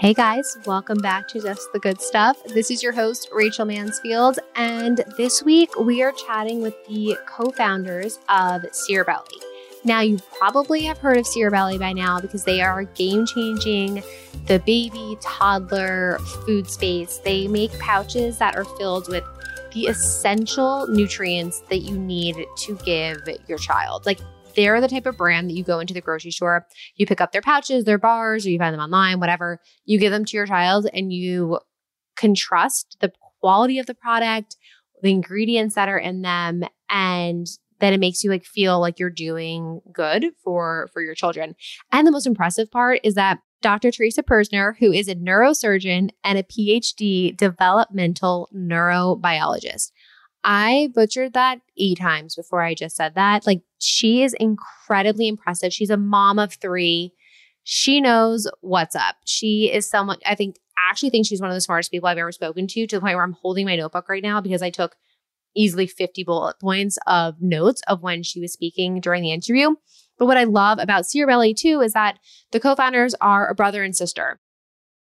[0.00, 2.42] Hey guys, welcome back to Just the Good Stuff.
[2.44, 7.50] This is your host, Rachel Mansfield, and this week we are chatting with the co
[7.50, 9.36] founders of Cerebelly.
[9.84, 14.02] Now, you probably have heard of Cerebelly by now because they are game changing
[14.46, 17.18] the baby, toddler food space.
[17.18, 19.24] They make pouches that are filled with
[19.74, 24.06] the essential nutrients that you need to give your child.
[24.06, 24.20] Like
[24.54, 26.66] they're the type of brand that you go into the grocery store,
[26.96, 29.60] you pick up their pouches, their bars, or you find them online, whatever.
[29.84, 31.60] You give them to your child and you
[32.16, 34.56] can trust the quality of the product,
[35.02, 37.46] the ingredients that are in them, and
[37.80, 41.56] then it makes you like feel like you're doing good for for your children.
[41.90, 43.90] And the most impressive part is that Dr.
[43.90, 49.92] Teresa Purzner, who is a neurosurgeon and a PhD developmental neurobiologist.
[50.42, 53.46] I butchered that eight times before I just said that.
[53.46, 55.72] Like, she is incredibly impressive.
[55.72, 57.12] She's a mom of three.
[57.62, 59.16] She knows what's up.
[59.26, 60.56] She is someone, I think,
[60.88, 63.16] actually think she's one of the smartest people I've ever spoken to, to the point
[63.16, 64.96] where I'm holding my notebook right now because I took
[65.54, 69.74] easily 50 bullet points of notes of when she was speaking during the interview.
[70.18, 72.18] But what I love about Cerebelly too is that
[72.52, 74.40] the co founders are a brother and sister.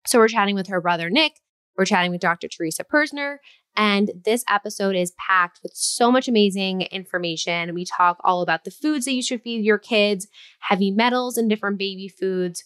[0.07, 1.33] So we're chatting with her brother, Nick.
[1.77, 2.49] We're chatting with Dr.
[2.49, 3.37] Teresa Purzner,
[3.77, 7.75] and this episode is packed with so much amazing information.
[7.75, 10.27] We talk all about the foods that you should feed your kids,
[10.61, 12.65] heavy metals in different baby foods,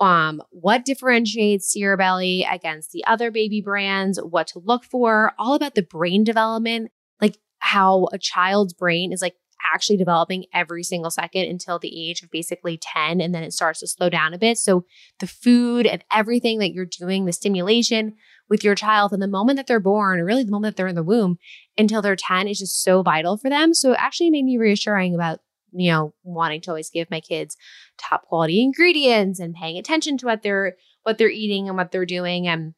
[0.00, 5.74] um, what differentiates Cerebelly against the other baby brands, what to look for, all about
[5.74, 6.90] the brain development,
[7.20, 9.36] like how a child's brain is like
[9.72, 13.80] actually developing every single second until the age of basically 10 and then it starts
[13.80, 14.58] to slow down a bit.
[14.58, 14.84] So
[15.20, 18.14] the food and everything that you're doing, the stimulation,
[18.48, 20.88] with your child from the moment that they're born, or really the moment that they're
[20.88, 21.38] in the womb
[21.78, 23.72] until they're 10 is just so vital for them.
[23.72, 25.40] So it actually made me reassuring about,
[25.72, 27.56] you know, wanting to always give my kids
[27.96, 32.06] top quality ingredients and paying attention to what they're what they're eating and what they're
[32.06, 32.46] doing.
[32.46, 32.74] And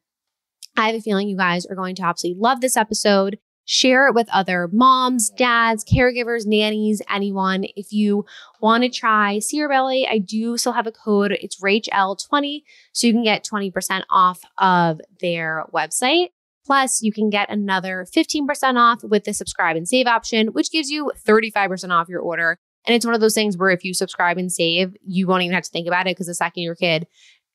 [0.77, 3.37] I have a feeling you guys are going to absolutely love this episode.
[3.65, 7.65] Share it with other moms, dads, caregivers, nannies, anyone.
[7.75, 8.25] If you
[8.61, 11.31] want to try Cerebelly, I do still have a code.
[11.41, 12.61] It's RachL20,
[12.93, 16.29] so you can get 20% off of their website.
[16.65, 20.89] Plus, you can get another 15% off with the subscribe and save option, which gives
[20.89, 22.57] you 35% off your order.
[22.85, 25.55] And it's one of those things where if you subscribe and save, you won't even
[25.55, 27.07] have to think about it because the second your kid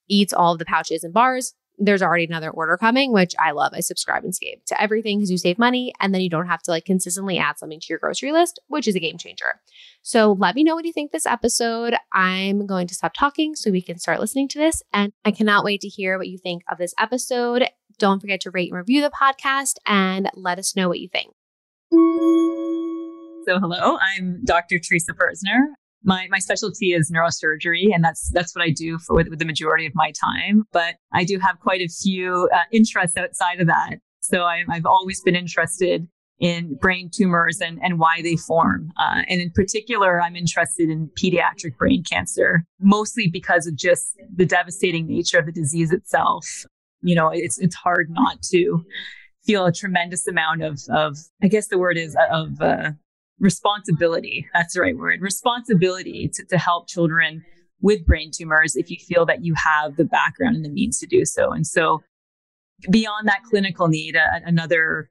[0.09, 3.73] eats all of the pouches and bars, there's already another order coming, which I love.
[3.75, 6.63] I subscribe and save to everything because you save money and then you don't have
[6.63, 9.61] to like consistently add something to your grocery list, which is a game changer.
[10.03, 11.95] So let me know what you think this episode.
[12.13, 14.83] I'm going to stop talking so we can start listening to this.
[14.93, 17.65] And I cannot wait to hear what you think of this episode.
[17.99, 21.33] Don't forget to rate and review the podcast and let us know what you think.
[23.47, 24.79] So, hello, I'm Dr.
[24.79, 25.75] Teresa Purzner
[26.05, 29.45] my my specialty is neurosurgery and that's that's what I do for with, with the
[29.45, 33.67] majority of my time but I do have quite a few uh, interests outside of
[33.67, 36.07] that so I, I've always been interested
[36.41, 38.91] in brain tumors and, and why they form.
[38.99, 44.47] Uh, and in particular, I'm interested in pediatric brain cancer, mostly because of just the
[44.47, 46.47] devastating nature of the disease itself.
[47.03, 48.83] You know, it's, it's hard not to
[49.45, 52.93] feel a tremendous amount of, of I guess the word is, of uh,
[53.41, 54.47] responsibility.
[54.55, 55.21] That's the right word.
[55.21, 57.43] Responsibility to, to help children
[57.81, 61.07] with brain tumors if you feel that you have the background and the means to
[61.07, 61.51] do so.
[61.51, 62.03] And so,
[62.91, 65.11] beyond that clinical need, uh, another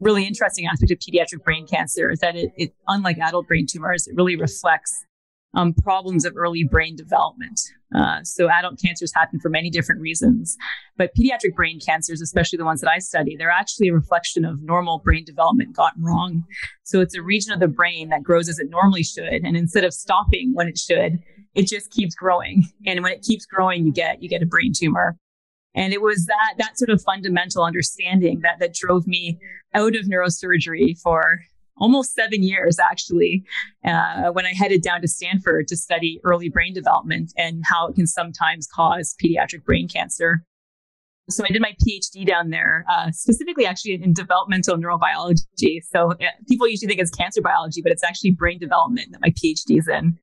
[0.00, 4.06] really interesting aspect of pediatric brain cancer is that it, it unlike adult brain tumors,
[4.06, 5.04] it really reflects
[5.54, 7.60] um, problems of early brain development.
[7.94, 10.56] Uh, so adult cancers happen for many different reasons,
[10.96, 14.62] but pediatric brain cancers, especially the ones that I study, they're actually a reflection of
[14.62, 16.44] normal brain development gotten wrong.
[16.84, 19.84] So it's a region of the brain that grows as it normally should, and instead
[19.84, 21.18] of stopping when it should,
[21.54, 22.64] it just keeps growing.
[22.86, 25.16] And when it keeps growing, you get you get a brain tumor.
[25.74, 29.38] And it was that that sort of fundamental understanding that that drove me
[29.74, 31.40] out of neurosurgery for
[31.78, 33.44] almost seven years actually
[33.84, 37.94] uh, when I headed down to Stanford to study early brain development and how it
[37.94, 40.44] can sometimes cause pediatric brain cancer.
[41.30, 45.78] So I did my PhD down there, uh, specifically actually in, developmental neurobiology.
[45.90, 46.16] So uh,
[46.48, 49.88] people usually think it's cancer biology, but it's actually brain development that my PhD is
[49.88, 50.18] in.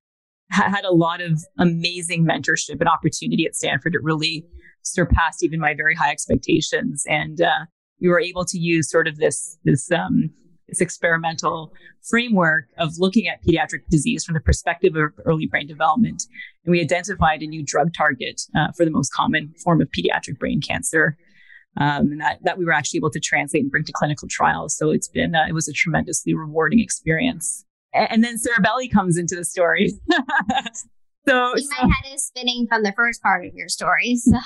[0.52, 3.95] I had a lot of amazing mentorship and opportunity at Stanford.
[3.95, 4.45] It really
[4.81, 7.66] surpassed even my very high expectations, and uh,
[8.02, 10.31] we were able to use sort of this this um,
[10.69, 16.24] this experimental framework of looking at pediatric disease from the perspective of early brain development.
[16.66, 20.39] And we identified a new drug target uh, for the most common form of pediatric
[20.39, 21.18] brain cancer.
[21.77, 24.75] Um, and that, that we were actually able to translate and bring to clinical trials.
[24.75, 27.66] So it's been, uh, it was a tremendously rewarding experience.
[27.94, 29.94] And, and then Cerebelly comes into the story.
[31.27, 34.16] So, so, my head is spinning from the first part of your story.
[34.16, 34.38] So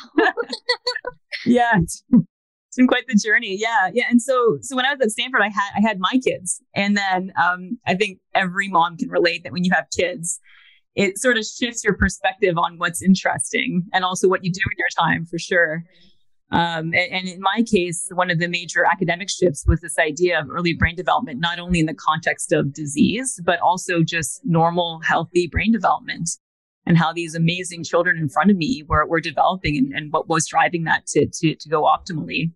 [1.46, 1.80] yeah,
[2.78, 3.58] it's, been quite the journey.
[3.60, 4.06] Yeah, yeah.
[4.10, 6.98] And so, so when I was at Stanford, I had I had my kids, and
[6.98, 10.40] then um, I think every mom can relate that when you have kids,
[10.96, 14.78] it sort of shifts your perspective on what's interesting and also what you do with
[14.78, 15.84] your time for sure.
[16.52, 20.40] Um, and, and, in my case, one of the major academic shifts was this idea
[20.40, 25.00] of early brain development, not only in the context of disease, but also just normal,
[25.04, 26.30] healthy brain development
[26.86, 30.28] and how these amazing children in front of me were, were developing and, and what
[30.28, 32.52] was driving that to, to, to go optimally.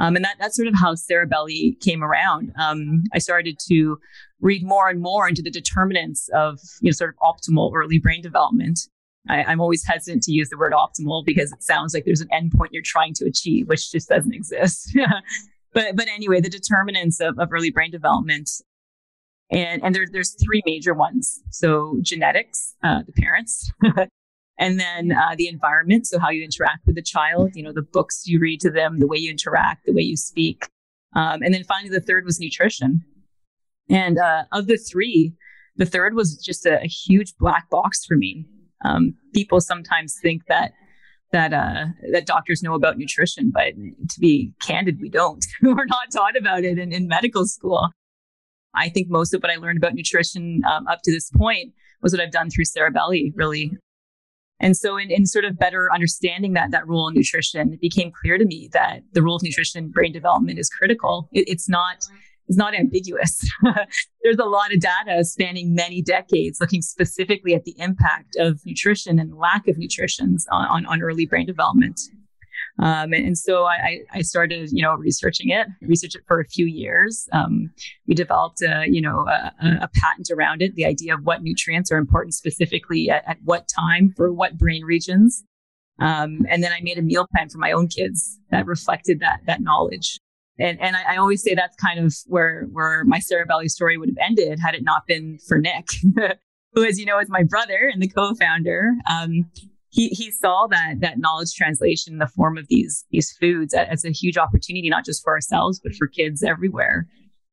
[0.00, 2.52] Um, and that, that's sort of how Cerebelly came around.
[2.58, 3.98] Um, I started to
[4.40, 8.22] read more and more into the determinants of you know, sort of optimal early brain
[8.22, 8.78] development.
[9.28, 12.28] I, am always hesitant to use the word optimal because it sounds like there's an
[12.32, 14.96] endpoint you're trying to achieve, which just doesn't exist.
[15.74, 18.50] but but anyway, the determinants of, of early brain development.
[19.50, 21.40] And, and there, there's three major ones.
[21.50, 23.70] So genetics, uh, the parents,
[24.58, 26.06] and then uh, the environment.
[26.06, 28.98] So how you interact with the child, you know, the books you read to them,
[28.98, 30.66] the way you interact, the way you speak.
[31.14, 33.02] Um, and then finally, the third was nutrition.
[33.88, 35.32] And uh, of the three,
[35.76, 38.46] the third was just a, a huge black box for me.
[38.84, 40.72] Um, people sometimes think that
[41.30, 45.44] that uh, that doctors know about nutrition, but to be candid, we don't.
[45.62, 47.90] We're not taught about it in, in medical school.
[48.74, 51.72] I think most of what I learned about nutrition um, up to this point
[52.02, 53.76] was what I've done through Cerebelly really.
[54.60, 57.18] And so, in, in sort of better understanding that that role in mm.
[57.18, 60.68] nutrition, it became clear to me that the role of nutrition in brain development is
[60.68, 61.28] critical.
[61.32, 62.04] It, it's not
[62.48, 63.46] it's not ambiguous.
[64.22, 69.18] There's a lot of data spanning many decades looking specifically at the impact of nutrition
[69.18, 72.00] and lack of nutrition on, on, on early brain development.
[72.80, 76.44] Um, and, and, so I, I, started, you know, researching it, researched it for a
[76.44, 77.28] few years.
[77.32, 77.70] Um,
[78.06, 79.52] we developed, a, you know, a,
[79.82, 83.68] a, patent around it, the idea of what nutrients are important specifically at, at what
[83.68, 85.42] time for what brain regions.
[85.98, 89.40] Um, and then I made a meal plan for my own kids that reflected that
[89.46, 90.20] that knowledge
[90.58, 94.08] and and I, I, always say that's kind of where where my Cerebelly story would
[94.08, 95.88] have ended had it not been for Nick,
[96.74, 98.94] who, as you know, is my brother and the co-founder.
[99.08, 99.50] Um,
[99.90, 104.04] he he saw that that knowledge translation in the form of these these foods as
[104.04, 107.06] a huge opportunity, not just for ourselves but for kids everywhere.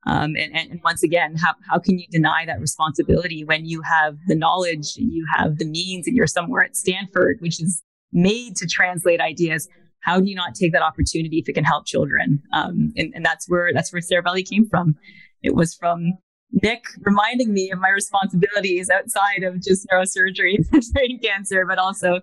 [0.07, 4.17] Um, and, and once again, how, how can you deny that responsibility when you have
[4.27, 7.81] the knowledge, you have the means, and you're somewhere at Stanford, which is
[8.13, 9.67] made to translate ideas
[10.05, 12.41] how do you not take that opportunity if it can help children?
[12.53, 14.95] Um, and, and that's where that's where Cerebelly came from.
[15.41, 16.13] It was from
[16.51, 22.19] Nick reminding me of my responsibilities outside of just neurosurgery, and brain cancer, but also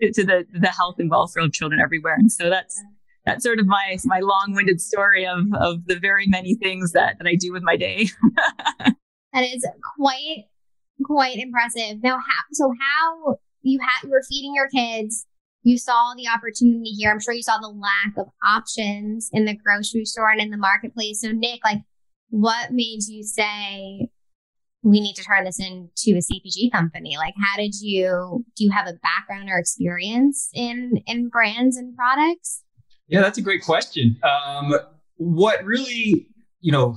[0.00, 2.14] to the the health and welfare of children everywhere.
[2.14, 2.82] And so that's
[3.24, 7.26] that's sort of my my long-winded story of of the very many things that that
[7.26, 8.08] I do with my day.
[9.32, 10.44] that is quite
[11.04, 12.02] quite impressive.
[12.02, 12.72] Now, how so?
[12.80, 15.26] How you had you were feeding your kids
[15.66, 17.10] you saw the opportunity here.
[17.10, 20.56] I'm sure you saw the lack of options in the grocery store and in the
[20.56, 21.22] marketplace.
[21.22, 21.78] So, Nick, like,
[22.30, 24.08] what made you say
[24.82, 27.16] we need to turn this into a CPG company?
[27.16, 28.64] Like, how did you do?
[28.64, 32.62] You have a background or experience in in brands and products?
[33.08, 34.18] Yeah, that's a great question.
[34.22, 34.74] Um,
[35.16, 36.26] what really,
[36.60, 36.96] you know,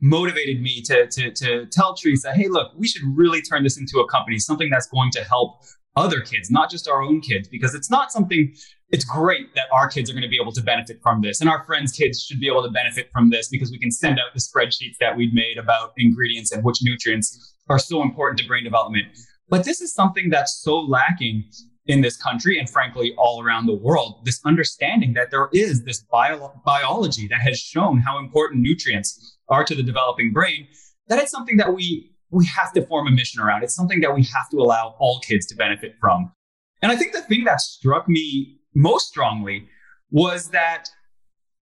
[0.00, 4.00] motivated me to, to, to tell Teresa, hey, look, we should really turn this into
[4.00, 5.62] a company, something that's going to help
[5.96, 8.52] other kids, not just our own kids, because it's not something,
[8.94, 11.40] it's great that our kids are going to be able to benefit from this.
[11.40, 14.20] And our friends' kids should be able to benefit from this because we can send
[14.20, 18.46] out the spreadsheets that we've made about ingredients and which nutrients are so important to
[18.46, 19.06] brain development.
[19.48, 21.42] But this is something that's so lacking
[21.86, 26.00] in this country and frankly all around the world this understanding that there is this
[26.00, 30.66] bio- biology that has shown how important nutrients are to the developing brain
[31.08, 33.64] that it's something that we we have to form a mission around.
[33.64, 36.32] It's something that we have to allow all kids to benefit from.
[36.80, 39.68] And I think the thing that struck me most strongly
[40.10, 40.88] was that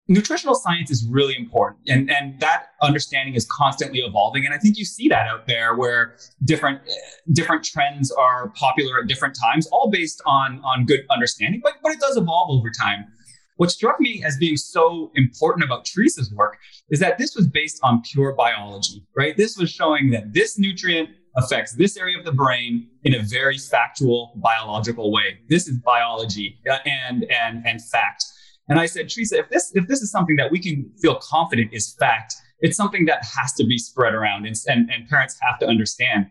[0.07, 4.77] nutritional science is really important and, and that understanding is constantly evolving and i think
[4.77, 6.81] you see that out there where different
[7.31, 11.91] different trends are popular at different times all based on on good understanding but, but
[11.91, 13.05] it does evolve over time
[13.61, 16.57] what struck me as being so important about Teresa's work
[16.89, 19.37] is that this was based on pure biology, right?
[19.37, 23.57] This was showing that this nutrient affects this area of the brain in a very
[23.57, 25.39] factual biological way.
[25.49, 28.25] This is biology uh, and and and fact.
[28.67, 31.73] And I said, Teresa, if this if this is something that we can feel confident
[31.73, 35.59] is fact, it's something that has to be spread around and, and, and parents have
[35.59, 36.27] to understand.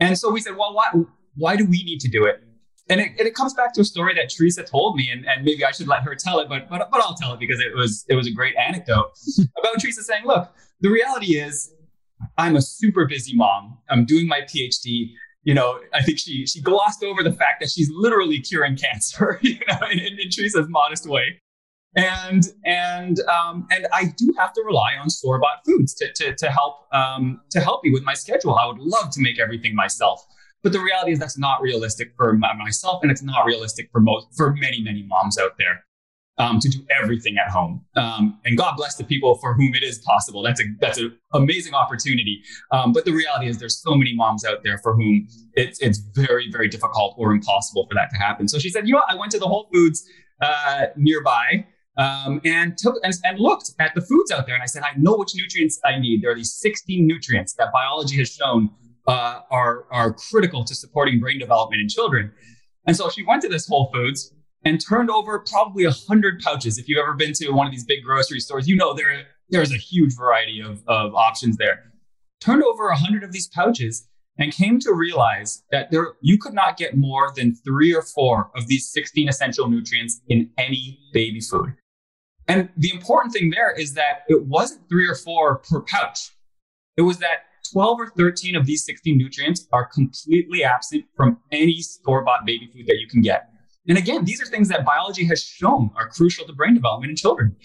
[0.00, 0.86] And so we said, well, why
[1.34, 2.42] why do we need to do it?
[2.88, 5.44] and it, and it comes back to a story that Teresa told me, and, and
[5.44, 7.74] maybe I should let her tell it, but, but but I'll tell it because it
[7.74, 9.10] was it was a great anecdote
[9.58, 11.72] about Teresa saying, "Look, the reality is,
[12.38, 13.78] I'm a super busy mom.
[13.88, 15.10] I'm doing my PhD,
[15.42, 19.38] you know, I think she she glossed over the fact that she's literally curing cancer,
[19.42, 21.40] you know, in, in, in Teresa's modest way.
[21.94, 26.34] And and um, and I do have to rely on store bought foods to, to,
[26.34, 28.54] to help um, to help me with my schedule.
[28.54, 30.22] I would love to make everything myself,
[30.62, 34.26] but the reality is that's not realistic for myself, and it's not realistic for most
[34.36, 35.85] for many many moms out there
[36.38, 37.84] um, to do everything at home.
[37.96, 40.42] Um, and God bless the people for whom it is possible.
[40.42, 42.42] That's a that's an amazing opportunity.
[42.72, 45.98] Um, but the reality is, there's so many moms out there for whom it's it's
[45.98, 48.48] very very difficult or impossible for that to happen.
[48.48, 49.10] So she said, you know, what?
[49.10, 50.04] I went to the Whole Foods
[50.40, 51.66] uh, nearby.
[51.98, 54.94] Um, and took and, and looked at the foods out there, and I said, I
[54.98, 56.22] know which nutrients I need.
[56.22, 58.68] There are these 16 nutrients that biology has shown
[59.06, 62.32] uh, are are critical to supporting brain development in children.
[62.86, 64.32] And so she went to this Whole Foods,
[64.64, 66.78] and turned over probably a hundred pouches.
[66.78, 69.72] If you've ever been to one of these big grocery stores, you know there there's
[69.72, 71.92] a huge variety of, of options there.
[72.40, 74.08] Turned over a hundred of these pouches
[74.38, 78.50] and came to realize that there you could not get more than three or four
[78.56, 81.74] of these 16 essential nutrients in any baby food.
[82.48, 86.30] And the important thing there is that it wasn't three or four per pouch.
[86.96, 91.80] It was that 12 or 13 of these 16 nutrients are completely absent from any
[91.80, 93.48] store bought baby food that you can get.
[93.88, 97.16] And again, these are things that biology has shown are crucial to brain development in
[97.16, 97.56] children.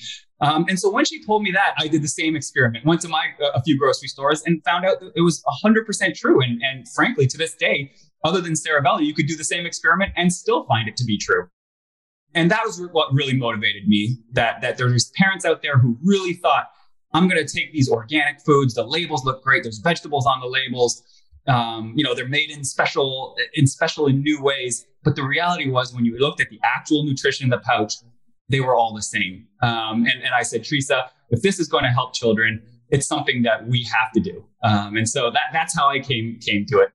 [0.42, 2.86] Um, and so when she told me that, I did the same experiment.
[2.86, 6.16] Went to my uh, a few grocery stores and found out that it was 100%
[6.16, 6.42] true.
[6.42, 7.92] And, and frankly, to this day,
[8.24, 11.18] other than Cerebelly, you could do the same experiment and still find it to be
[11.18, 11.48] true.
[12.34, 14.18] And that was what really motivated me.
[14.32, 16.68] That that there's parents out there who really thought,
[17.14, 18.74] I'm going to take these organic foods.
[18.74, 19.64] The labels look great.
[19.64, 21.04] There's vegetables on the labels.
[21.48, 24.86] Um, you know, they're made in special in special and new ways.
[25.04, 27.96] But the reality was, when you looked at the actual nutrition in the pouch,
[28.50, 29.48] they were all the same.
[29.62, 33.42] Um, and, and I said, Teresa, if this is going to help children, it's something
[33.44, 34.46] that we have to do.
[34.64, 36.90] Um, and so that, that's how I came came to it.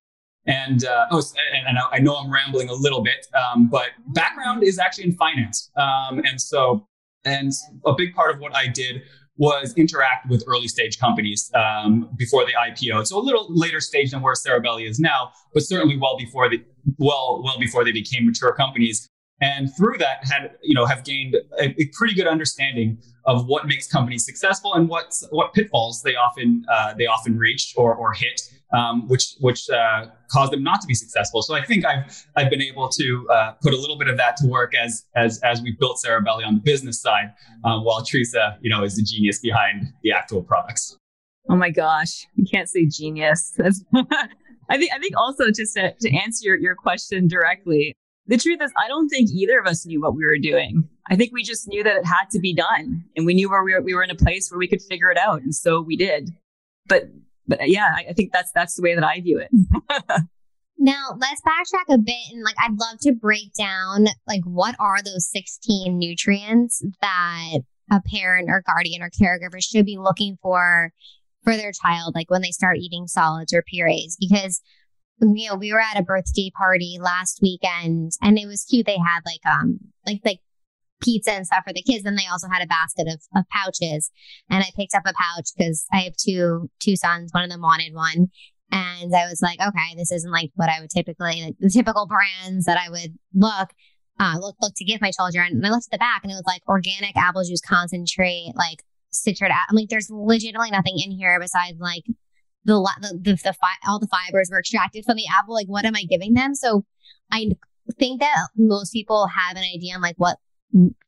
[0.46, 1.22] And uh, oh,
[1.66, 5.72] and I know I'm rambling a little bit, um, but background is actually in finance.
[5.76, 6.86] Um, and so,
[7.25, 7.50] and
[7.84, 9.02] a big part of what I did
[9.38, 13.07] was interact with early stage companies um, before they IPO.
[13.07, 16.62] So a little later stage than where Cerebelly is now, but certainly well before the
[16.99, 19.09] well well before they became mature companies.
[19.40, 23.66] And through that, had you know have gained a, a pretty good understanding of what
[23.66, 28.12] makes companies successful and what what pitfalls they often uh, they often reach or or
[28.12, 28.40] hit
[28.73, 31.42] um, which which uh, caused them not to be successful.
[31.42, 34.37] So I think I've I've been able to uh, put a little bit of that
[34.38, 37.32] to work as as as we built Cerebelly on the business side,
[37.64, 40.96] um, while Teresa, you know, is the genius behind the actual products.
[41.49, 43.56] Oh my gosh, you can't say genius.
[44.68, 47.94] I think I think also just to, to answer your, your question directly,
[48.26, 50.88] the truth is I don't think either of us knew what we were doing.
[51.08, 53.62] I think we just knew that it had to be done, and we knew where
[53.62, 55.80] we were, we were in a place where we could figure it out, and so
[55.80, 56.30] we did.
[56.88, 57.04] But
[57.47, 59.50] but yeah, I, I think that's that's the way that I view it.
[60.79, 65.03] now let's backtrack a bit and like I'd love to break down like what are
[65.03, 67.61] those 16 nutrients that
[67.91, 70.93] a parent or guardian or caregiver should be looking for
[71.47, 74.61] for their child, like when they start eating solids or purees, because
[75.21, 78.85] you know we were at a birthday party last weekend and it was cute.
[78.85, 80.41] They had like um like like
[81.00, 82.05] pizza and stuff for the kids.
[82.05, 84.11] Then they also had a basket of, of pouches.
[84.50, 87.33] And I picked up a pouch because I have two two sons.
[87.33, 88.29] One of them wanted one.
[88.73, 92.07] And I was like, okay, this isn't like what I would typically like the typical
[92.07, 93.71] brands that I would look
[94.19, 95.53] uh look look to give my children.
[95.53, 98.83] And I looked at the back and it was like organic apple juice concentrate, like
[99.11, 99.53] citrate.
[99.53, 102.05] I'm like, there's legitimately nothing in here besides like
[102.65, 105.55] the the the, the fi- all the fibers were extracted from the apple.
[105.55, 106.55] Like, what am I giving them?
[106.55, 106.85] So
[107.31, 107.50] I
[107.99, 110.38] think that most people have an idea on like what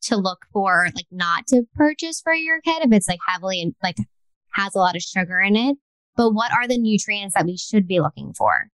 [0.03, 3.75] to look for, like not to purchase for your kid if it's like heavily and
[3.83, 3.97] like
[4.55, 5.77] has a lot of sugar in it.
[6.17, 8.69] But what are the nutrients that we should be looking for?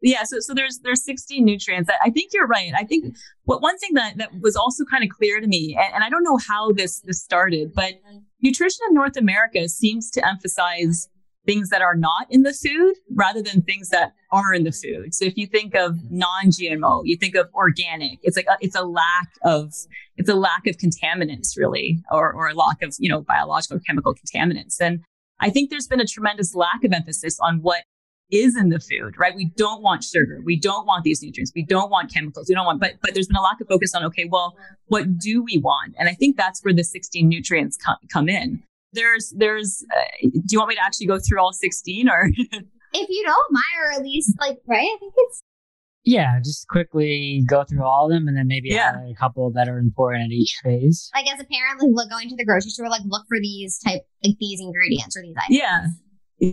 [0.00, 1.90] Yeah, so so there's there's 16 nutrients.
[2.02, 2.72] I think you're right.
[2.76, 5.96] I think what one thing that that was also kind of clear to me, and,
[5.96, 7.94] and I don't know how this this started, but
[8.40, 11.08] nutrition in North America seems to emphasize
[11.48, 15.14] things that are not in the food rather than things that are in the food.
[15.14, 18.18] So if you think of non-GMO, you think of organic.
[18.22, 19.72] It's like a, it's a lack of
[20.18, 23.80] it's a lack of contaminants really, or or a lack of you know biological or
[23.80, 24.76] chemical contaminants.
[24.78, 25.00] And
[25.40, 27.84] I think there's been a tremendous lack of emphasis on what
[28.30, 29.34] is in the food, right?
[29.34, 30.42] We don't want sugar.
[30.44, 31.52] We don't want these nutrients.
[31.54, 32.46] We don't want chemicals.
[32.50, 34.54] We don't want, but, but there's been a lack of focus on, okay, well,
[34.88, 35.94] what do we want?
[35.98, 40.48] And I think that's where the 16 nutrients come, come in there's there's uh, do
[40.50, 42.30] you want me to actually go through all 16 or
[42.92, 45.42] if you don't mind or at least like right i think it's
[46.04, 48.94] yeah just quickly go through all of them and then maybe yeah.
[49.10, 52.28] a couple that are important at each phase like as a parent like look, going
[52.28, 55.58] to the grocery store like look for these type like these ingredients or these items
[55.58, 55.86] yeah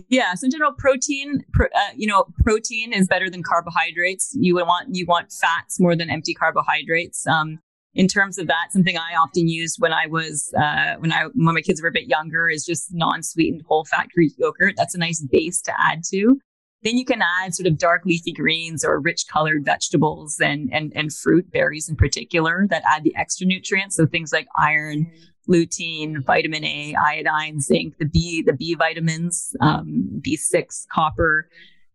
[0.08, 0.34] Yeah.
[0.34, 4.36] So in general, protein, pro, uh, you know, protein is better than carbohydrates.
[4.38, 7.24] You would want you want fats more than empty carbohydrates.
[7.26, 7.60] Um,
[7.96, 11.54] in terms of that, something I often used when I was uh, when I when
[11.54, 14.74] my kids were a bit younger is just non-sweetened whole fat Greek yogurt.
[14.76, 16.38] That's a nice base to add to.
[16.82, 20.92] Then you can add sort of dark leafy greens or rich colored vegetables and and
[20.94, 23.96] and fruit, berries in particular, that add the extra nutrients.
[23.96, 25.10] So things like iron,
[25.48, 31.48] lutein, vitamin A, iodine, zinc, the B, the B vitamins, um, B6, copper,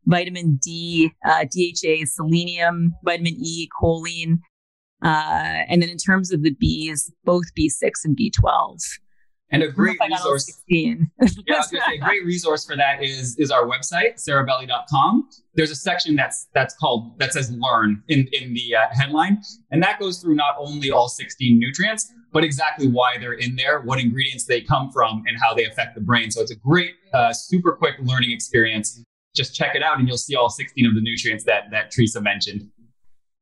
[0.05, 4.39] vitamin D, uh, DHA, selenium, vitamin E, choline.
[5.03, 8.81] Uh, and then in terms of the Bs, both B6 and B12.
[9.53, 10.63] And a great resource.
[10.69, 11.23] yeah, I
[11.57, 15.27] was gonna say, a great resource for that is is our website, cerebelly.com.
[15.55, 19.41] There's a section that's that's called that says learn in, in the uh, headline.
[19.71, 23.81] And that goes through not only all 16 nutrients, but exactly why they're in there,
[23.81, 26.31] what ingredients they come from, and how they affect the brain.
[26.31, 29.03] So it's a great, uh, super quick learning experience.
[29.35, 32.21] Just check it out, and you'll see all 16 of the nutrients that that Teresa
[32.21, 32.69] mentioned.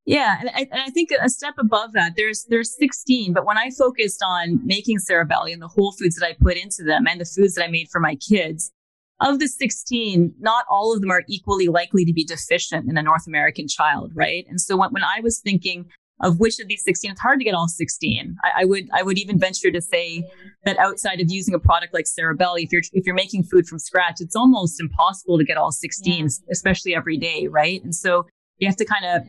[0.10, 3.32] Yeah, and I, and I, think a step above that, there's there's 16.
[3.32, 6.84] But when I focused on making Cerebelly and the whole foods that I put into
[6.84, 8.72] them, and the foods that I made for my kids,
[9.20, 13.04] of the 16, not all of them are equally likely to be deficient in a
[13.04, 14.48] North American child, right?
[14.50, 15.86] And so when, when I was thinking
[16.22, 19.02] of which of these 16 it's hard to get all 16 I, I, would i
[19.02, 20.22] would even venture to say
[20.66, 23.80] that outside of using a product like Cerebelly if you're if you're making food from
[23.80, 26.28] scratch it's almost impossible to get all 16 yeah.
[26.52, 28.26] especially every day right and so
[28.58, 29.24] you have to kind of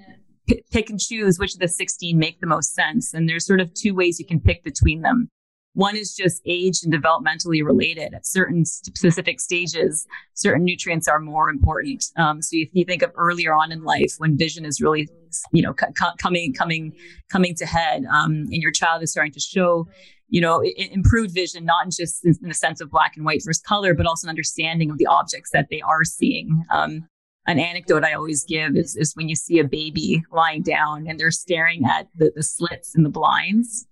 [0.71, 3.73] pick and choose which of the 16 make the most sense and there's sort of
[3.75, 5.29] two ways you can pick between them
[5.75, 8.13] one is just age and developmentally related.
[8.13, 12.05] At certain specific stages, certain nutrients are more important.
[12.17, 15.09] Um, so if you think of earlier on in life when vision is really,
[15.53, 15.75] you know,
[16.19, 16.93] coming coming
[17.31, 19.87] coming to head, um, and your child is starting to show,
[20.29, 23.95] you know, improved vision, not just in, the sense of black and white versus color,
[23.95, 26.65] but also an understanding of the objects that they are seeing.
[26.71, 27.07] Um,
[27.47, 31.19] an anecdote I always give is, is when you see a baby lying down and
[31.19, 33.87] they're staring at the, the slits in the blinds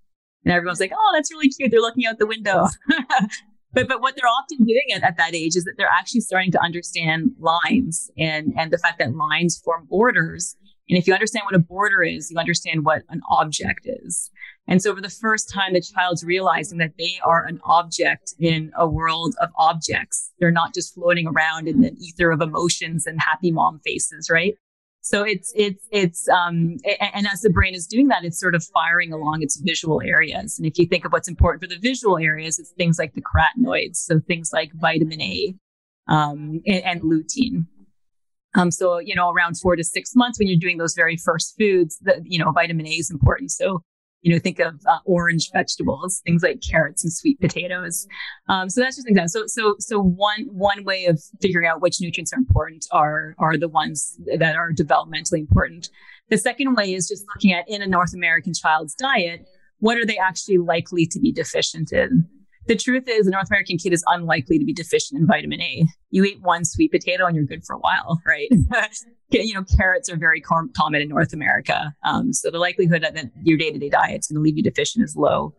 [0.44, 1.70] and everyone's like, oh, that's really cute.
[1.70, 2.66] They're looking out the window.
[3.72, 6.52] but but what they're often doing at, at that age is that they're actually starting
[6.52, 10.56] to understand lines and and the fact that lines form borders.
[10.88, 14.30] And if you understand what a border is, you understand what an object is.
[14.68, 18.70] And so for the first time, the child's realizing that they are an object in
[18.76, 20.30] a world of objects.
[20.38, 24.54] They're not just floating around in the ether of emotions and happy mom faces, right?
[25.00, 28.62] So it's it's it's um and as the brain is doing that, it's sort of
[28.62, 30.58] firing along its visual areas.
[30.58, 33.22] And if you think of what's important for the visual areas, it's things like the
[33.22, 35.54] carotenoids, so things like vitamin A
[36.08, 37.66] um, and, and lutein.
[38.54, 41.54] Um, so you know, around four to six months when you're doing those very first
[41.58, 43.50] foods, that you know, vitamin A is important.
[43.50, 43.82] So
[44.22, 48.06] you know, think of uh, orange vegetables, things like carrots and sweet potatoes.
[48.48, 49.46] Um, so that's just an example.
[49.48, 53.56] So, so, so one one way of figuring out which nutrients are important are are
[53.56, 55.88] the ones that are developmentally important.
[56.30, 60.04] The second way is just looking at in a North American child's diet, what are
[60.04, 62.28] they actually likely to be deficient in?
[62.68, 65.86] The truth is, a North American kid is unlikely to be deficient in vitamin A.
[66.10, 68.48] You eat one sweet potato and you're good for a while, right?
[69.30, 71.94] you know, carrots are very com- common in North America.
[72.04, 74.58] Um, so the likelihood that, that your day to day diet is going to leave
[74.58, 75.54] you deficient is low.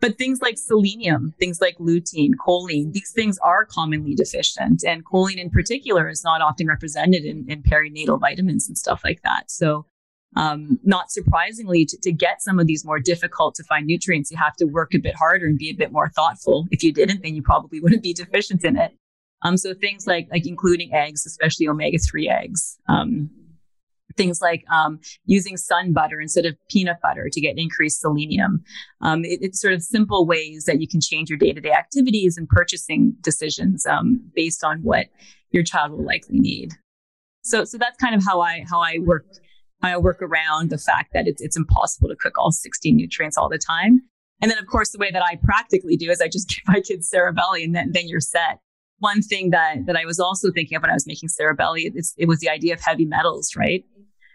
[0.00, 4.82] But things like selenium, things like lutein, choline, these things are commonly deficient.
[4.84, 9.22] And choline in particular is not often represented in, in perinatal vitamins and stuff like
[9.22, 9.48] that.
[9.48, 9.86] So
[10.36, 14.36] um, not surprisingly, to, to get some of these more difficult to find nutrients, you
[14.36, 16.66] have to work a bit harder and be a bit more thoughtful.
[16.70, 18.92] If you didn't, then you probably wouldn't be deficient in it.
[19.42, 22.76] Um, so things like like including eggs, especially omega three eggs.
[22.88, 23.30] Um,
[24.16, 28.62] things like um, using sun butter instead of peanut butter to get increased selenium.
[29.00, 31.70] Um, it, it's sort of simple ways that you can change your day to day
[31.70, 35.06] activities and purchasing decisions um, based on what
[35.52, 36.72] your child will likely need.
[37.42, 39.24] So, so that's kind of how I how I work
[39.82, 43.48] I work around the fact that it's, it's impossible to cook all 16 nutrients all
[43.48, 44.00] the time.
[44.40, 46.80] And then, of course, the way that I practically do is I just give my
[46.80, 48.58] kids Cerebelly and then, then you're set.
[48.98, 52.26] One thing that, that I was also thinking of when I was making Cerebelly, it
[52.26, 53.84] was the idea of heavy metals, right?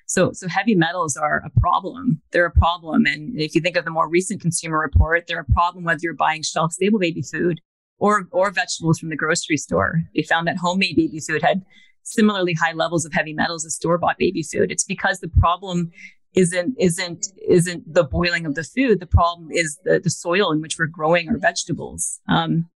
[0.05, 2.21] So, so heavy metals are a problem.
[2.31, 3.05] They're a problem.
[3.05, 6.13] And if you think of the more recent consumer report, they're a problem whether you're
[6.13, 7.59] buying shelf stable baby food
[7.99, 10.01] or, or vegetables from the grocery store.
[10.15, 11.63] They found that homemade baby food had
[12.03, 14.71] similarly high levels of heavy metals as store bought baby food.
[14.71, 15.91] It's because the problem
[16.35, 18.99] isn't isn't isn't the boiling of the food.
[18.99, 22.19] The problem is the the soil in which we're growing our vegetables.
[22.27, 22.69] Um,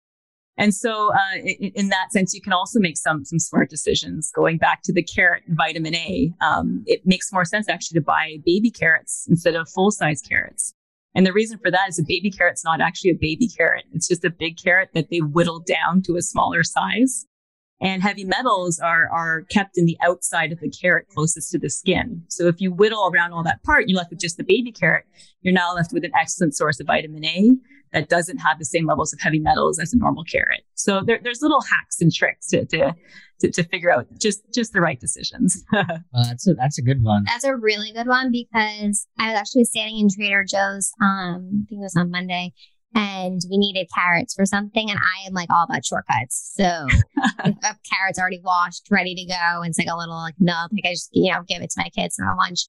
[0.58, 4.32] and so, uh, in, in, that sense, you can also make some some smart decisions.
[4.34, 8.38] Going back to the carrot vitamin A, um, it makes more sense actually to buy
[8.46, 10.74] baby carrots instead of full size carrots.
[11.14, 13.86] And the reason for that is a baby carrot's not actually a baby carrot.
[13.94, 17.26] It's just a big carrot that they whittled down to a smaller size.
[17.82, 21.70] And heavy metals are, are kept in the outside of the carrot closest to the
[21.70, 22.24] skin.
[22.30, 25.06] So if you whittle around all that part, you're left with just the baby carrot.
[25.42, 27.52] You're now left with an excellent source of vitamin A
[27.92, 30.64] that doesn't have the same levels of heavy metals as a normal carrot.
[30.76, 32.94] So there, there's little hacks and tricks to, to,
[33.40, 35.64] to, to, figure out just, just the right decisions.
[35.74, 37.24] well, that's a, that's a good one.
[37.26, 41.70] That's a really good one because I was actually standing in Trader Joe's, um, I
[41.70, 42.54] think it was on Monday,
[42.96, 44.90] and we needed carrots for something.
[44.90, 46.54] And I am like all about shortcuts.
[46.56, 46.64] So
[47.92, 50.94] carrot's already washed, ready to go, and it's like a little like nub, like I
[50.94, 52.68] just, you know, give it to my kids for lunch.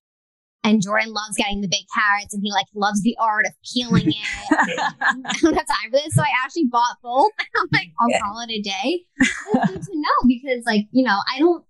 [0.64, 4.08] And Jordan loves getting the big carrots and he like loves the art of peeling
[4.08, 4.16] it.
[4.50, 6.14] I don't have time for this.
[6.14, 7.30] So I actually bought both.
[7.56, 8.20] I'm like, I'll yeah.
[8.20, 9.04] call it a day.
[9.20, 11.64] It's good to know because like, you know, I don't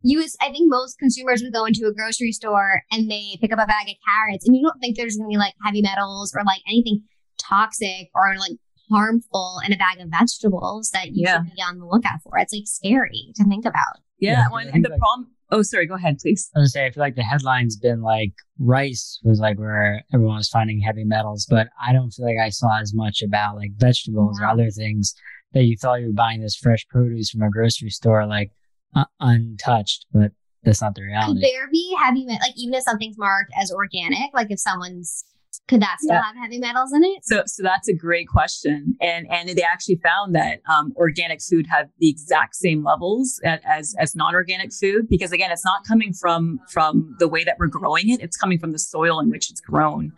[0.00, 3.58] use I think most consumers would go into a grocery store and they pick up
[3.58, 6.42] a bag of carrots and you don't think there's gonna be like heavy metals or
[6.44, 7.02] like anything
[7.38, 8.58] toxic or like
[8.90, 11.38] harmful in a bag of vegetables that you yeah.
[11.38, 12.38] should be on the lookout for.
[12.38, 14.02] It's like scary to think about.
[14.18, 15.28] Yeah, yeah and the like, problem.
[15.50, 15.86] Oh, sorry.
[15.86, 16.50] Go ahead, please.
[16.54, 20.36] I was say I feel like the headline's been like rice was like where everyone
[20.36, 23.70] was finding heavy metals, but I don't feel like I saw as much about like
[23.76, 25.14] vegetables or other things
[25.52, 28.52] that you thought you were buying this fresh produce from a grocery store like
[28.94, 30.32] uh, untouched, but
[30.64, 31.40] that's not the reality.
[31.40, 32.40] Could there be heavy metal?
[32.42, 35.24] Like even if something's marked as organic, like if someone's
[35.68, 36.22] could that still yeah.
[36.22, 37.24] have heavy metals in it?
[37.24, 41.66] So, so that's a great question, and and they actually found that um, organic food
[41.68, 46.60] had the exact same levels as as non-organic food because again, it's not coming from
[46.70, 49.60] from the way that we're growing it; it's coming from the soil in which it's
[49.60, 50.12] grown.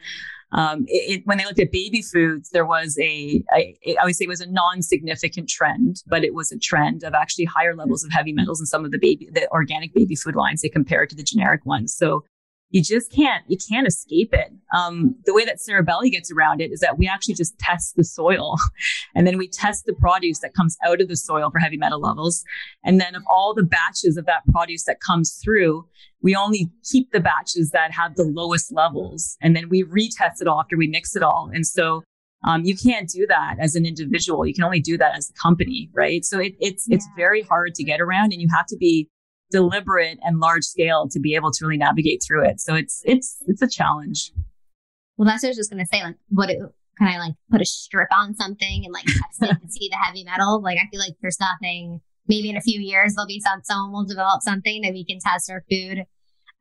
[0.53, 4.17] Um, it, it, when they looked at baby foods, there was a, a I would
[4.17, 8.05] say it was a non-significant trend, but it was a trend of actually higher levels
[8.05, 11.11] of heavy metals in some of the baby, the organic baby food lines they compared
[11.11, 11.95] to the generic ones.
[11.95, 12.25] So
[12.71, 14.53] you just can't you can't escape it.
[14.75, 18.05] Um, the way that Cerebelly gets around it is that we actually just test the
[18.05, 18.57] soil.
[19.15, 22.01] And then we test the produce that comes out of the soil for heavy metal
[22.01, 22.45] levels.
[22.85, 25.87] And then of all the batches of that produce that comes through
[26.23, 29.37] we only keep the batches that have the lowest levels.
[29.41, 31.51] And then we retest it all after we mix it all.
[31.53, 32.03] And so
[32.47, 34.47] um, you can't do that as an individual.
[34.47, 36.25] You can only do that as a company right?
[36.25, 36.97] So it, it's yeah.
[36.97, 39.09] it's very hard to get around and you have to be
[39.51, 42.61] deliberate and large scale to be able to really navigate through it.
[42.61, 44.33] So it's it's it's a challenge.
[45.17, 46.03] Well, that's what I was just gonna say.
[46.03, 46.59] Like, what it,
[46.99, 49.97] can I like put a strip on something and like test it to see the
[49.97, 50.61] heavy metal?
[50.63, 52.01] Like, I feel like there's nothing.
[52.29, 55.19] Maybe in a few years there'll be some someone will develop something that we can
[55.19, 56.05] test our food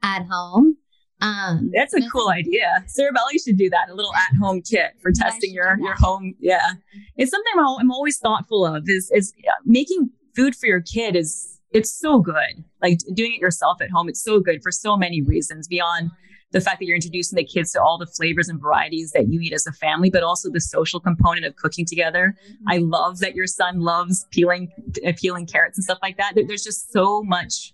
[0.01, 0.77] at home.
[1.21, 2.85] Um, That's a cool idea.
[2.87, 3.89] Cerebelly should do that.
[3.89, 6.33] A little at-home kit for testing your your home.
[6.39, 6.73] Yeah,
[7.17, 8.83] it's something I'm, I'm always thoughtful of.
[8.87, 9.33] Is is
[9.65, 12.63] making food for your kid is it's so good.
[12.81, 16.11] Like doing it yourself at home, it's so good for so many reasons beyond
[16.51, 19.39] the fact that you're introducing the kids to all the flavors and varieties that you
[19.39, 22.35] eat as a family, but also the social component of cooking together.
[22.67, 24.71] I love that your son loves peeling
[25.05, 26.33] uh, peeling carrots and stuff like that.
[26.35, 27.73] There's just so much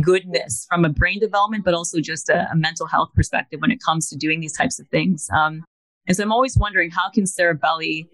[0.00, 3.78] goodness from a brain development, but also just a, a mental health perspective when it
[3.84, 5.28] comes to doing these types of things.
[5.36, 5.64] Um,
[6.06, 8.08] and so I'm always wondering how can Cerebelli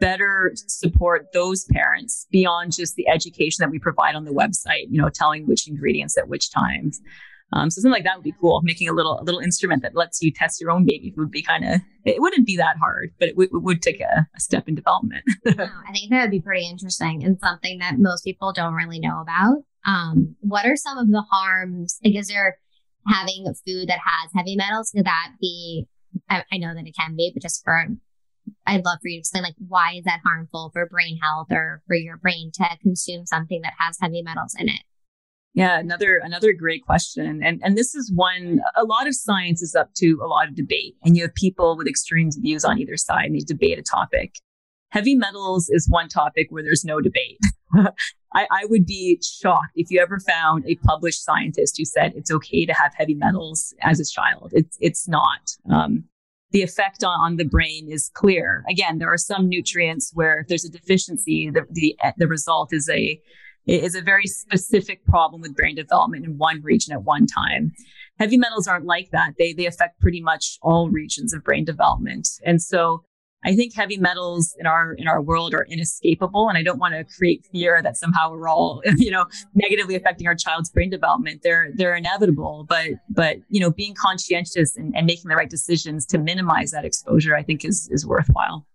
[0.00, 5.00] better support those parents beyond just the education that we provide on the website, you
[5.00, 7.00] know, telling which ingredients at which times.
[7.52, 8.60] Um, so something like that would be cool.
[8.62, 11.42] Making a little a little instrument that lets you test your own baby would be
[11.42, 14.40] kind of it wouldn't be that hard, but it, w- it would take a, a,
[14.40, 15.24] step in development.
[15.46, 19.20] I think that would be pretty interesting and something that most people don't really know
[19.20, 19.64] about.
[19.84, 21.98] Um, what are some of the harms?
[22.04, 22.58] Like, is there
[23.06, 24.92] having food that has heavy metals?
[24.94, 25.86] Could that be?
[26.28, 27.86] I, I know that it can be, but just for
[28.66, 31.82] I'd love for you to explain like why is that harmful for brain health or
[31.86, 34.82] for your brain to consume something that has heavy metals in it?
[35.52, 37.42] Yeah, another another great question.
[37.42, 40.54] And and this is one a lot of science is up to a lot of
[40.54, 40.94] debate.
[41.02, 44.36] And you have people with extreme views on either side and they debate a topic.
[44.90, 47.38] Heavy metals is one topic where there's no debate.
[48.32, 52.30] I, I, would be shocked if you ever found a published scientist who said it's
[52.30, 54.52] okay to have heavy metals as a child.
[54.54, 55.50] It's it's not.
[55.70, 56.04] Um,
[56.52, 58.64] the effect on, on the brain is clear.
[58.68, 62.88] Again, there are some nutrients where if there's a deficiency, the, the, the result is
[62.88, 63.20] a,
[63.66, 67.72] is a very specific problem with brain development in one region at one time.
[68.18, 69.34] Heavy metals aren't like that.
[69.38, 72.28] They, they affect pretty much all regions of brain development.
[72.44, 73.04] And so
[73.44, 76.94] I think heavy metals in our in our world are inescapable, and I don't want
[76.94, 81.40] to create fear that somehow we're all you know negatively affecting our child's brain development.
[81.42, 86.04] They're they're inevitable, but but you know being conscientious and, and making the right decisions
[86.06, 88.66] to minimize that exposure, I think is is worthwhile.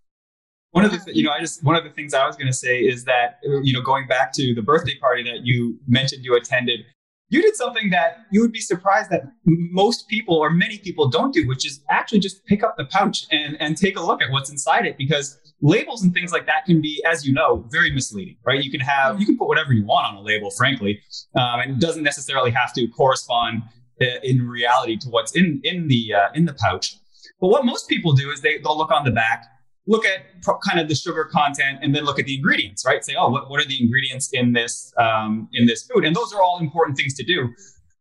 [0.71, 2.47] One of the th- you know I just one of the things I was going
[2.47, 6.25] to say is that you know going back to the birthday party that you mentioned
[6.25, 6.85] you attended,
[7.29, 11.33] you did something that you would be surprised that most people or many people don't
[11.33, 14.29] do, which is actually just pick up the pouch and, and take a look at
[14.31, 17.91] what's inside it because labels and things like that can be, as you know, very
[17.91, 18.63] misleading, right?
[18.63, 20.99] You can have, you can put whatever you want on a label, frankly,
[21.35, 23.63] um, and it doesn't necessarily have to correspond
[24.01, 26.95] uh, in reality to what's in, in the, uh, in the pouch.
[27.41, 29.45] But what most people do is they, they'll look on the back
[29.87, 30.21] look at
[30.67, 33.03] kind of the sugar content and then look at the ingredients, right?
[33.03, 36.05] Say, oh, what, what are the ingredients in this um, in this food?
[36.05, 37.49] And those are all important things to do.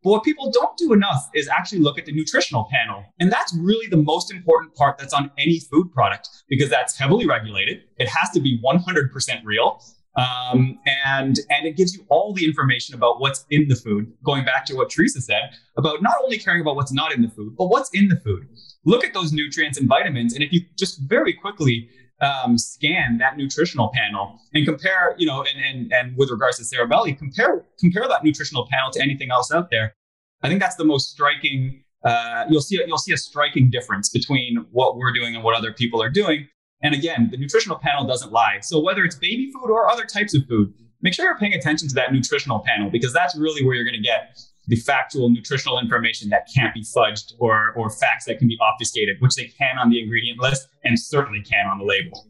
[0.02, 3.04] But what people don't do enough is actually look at the nutritional panel.
[3.20, 7.26] And that's really the most important part that's on any food product because that's heavily
[7.26, 7.80] regulated.
[7.96, 9.82] It has to be 100% real.
[10.16, 14.12] Um, and and it gives you all the information about what's in the food.
[14.22, 17.28] Going back to what Teresa said about not only caring about what's not in the
[17.28, 18.46] food, but what's in the food
[18.84, 20.34] look at those nutrients and vitamins.
[20.34, 21.88] And if you just very quickly
[22.20, 26.64] um, scan that nutritional panel and compare, you know, and, and, and with regards to
[26.64, 29.94] Cerebelly, compare, compare that nutritional panel to anything else out there.
[30.42, 31.82] I think that's the most striking.
[32.04, 35.72] Uh, you'll see, you'll see a striking difference between what we're doing and what other
[35.72, 36.48] people are doing.
[36.84, 38.58] And again, the nutritional panel doesn't lie.
[38.60, 41.88] So whether it's baby food or other types of food, make sure you're paying attention
[41.88, 45.78] to that nutritional panel because that's really where you're going to get the factual nutritional
[45.78, 49.78] information that can't be fudged or, or facts that can be obfuscated, which they can
[49.78, 52.26] on the ingredient list and certainly can on the label.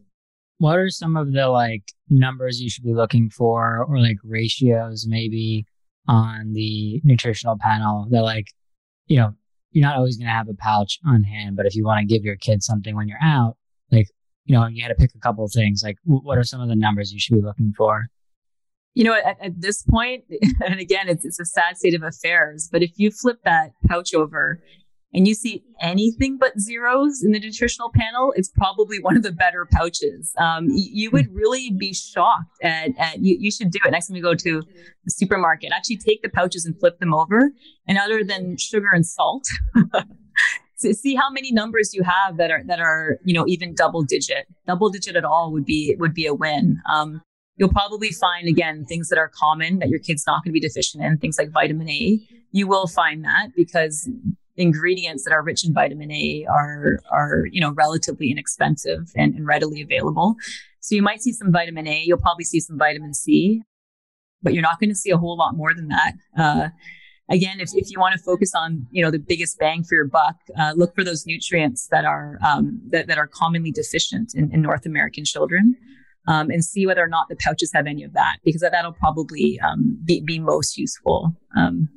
[0.59, 5.05] What are some of the like numbers you should be looking for or like ratios
[5.09, 5.67] maybe
[6.07, 8.47] on the nutritional panel that like,
[9.07, 9.35] you know,
[9.73, 12.15] you're not always going to have a pouch on hand, but if you want to
[12.15, 13.57] give your kids something when you're out,
[13.91, 14.07] like,
[14.45, 15.83] you know, you had to pick a couple of things.
[15.83, 18.09] Like, what are some of the numbers you should be looking for?
[18.95, 20.25] you know, at, at, this point,
[20.65, 24.15] and again, it's, it's a sad state of affairs, but if you flip that pouch
[24.15, 24.63] over
[25.13, 29.33] and you see anything but zeros in the nutritional panel, it's probably one of the
[29.33, 30.33] better pouches.
[30.39, 34.09] Um, you, you, would really be shocked at, at you, you should do it next
[34.09, 34.63] time you go to
[35.05, 35.71] the supermarket.
[35.73, 37.53] Actually take the pouches and flip them over.
[37.87, 39.45] And other than sugar and salt,
[40.93, 44.47] see how many numbers you have that are that are you know even double digit
[44.67, 47.23] double digit at all would be would be a win um,
[47.57, 50.61] You'll probably find again things that are common that your kid's not going to be
[50.61, 52.19] deficient in, things like vitamin A.
[52.51, 54.09] You will find that because
[54.57, 59.47] ingredients that are rich in vitamin A are are you know relatively inexpensive and, and
[59.47, 60.35] readily available.
[60.81, 62.03] So you might see some vitamin A.
[62.05, 63.63] You'll probably see some vitamin C,
[64.43, 66.13] but you're not going to see a whole lot more than that.
[66.37, 66.69] Uh,
[67.31, 70.07] again, if, if you want to focus on you know the biggest bang for your
[70.07, 74.53] buck, uh, look for those nutrients that are um, that, that are commonly deficient in,
[74.53, 75.75] in North American children
[76.27, 79.59] um, and see whether or not the pouches have any of that, because that'll probably
[79.61, 81.89] um, be, be, most useful um,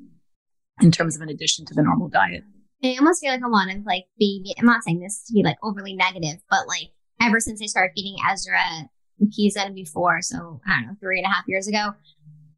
[0.81, 2.43] in terms of an addition to the normal diet.
[2.83, 5.43] I almost feel like a lot of like baby, I'm not saying this to be
[5.43, 8.89] like overly negative, but like ever since I started feeding Ezra,
[9.31, 11.93] he's going to be four, so I don't know, three and a half years ago,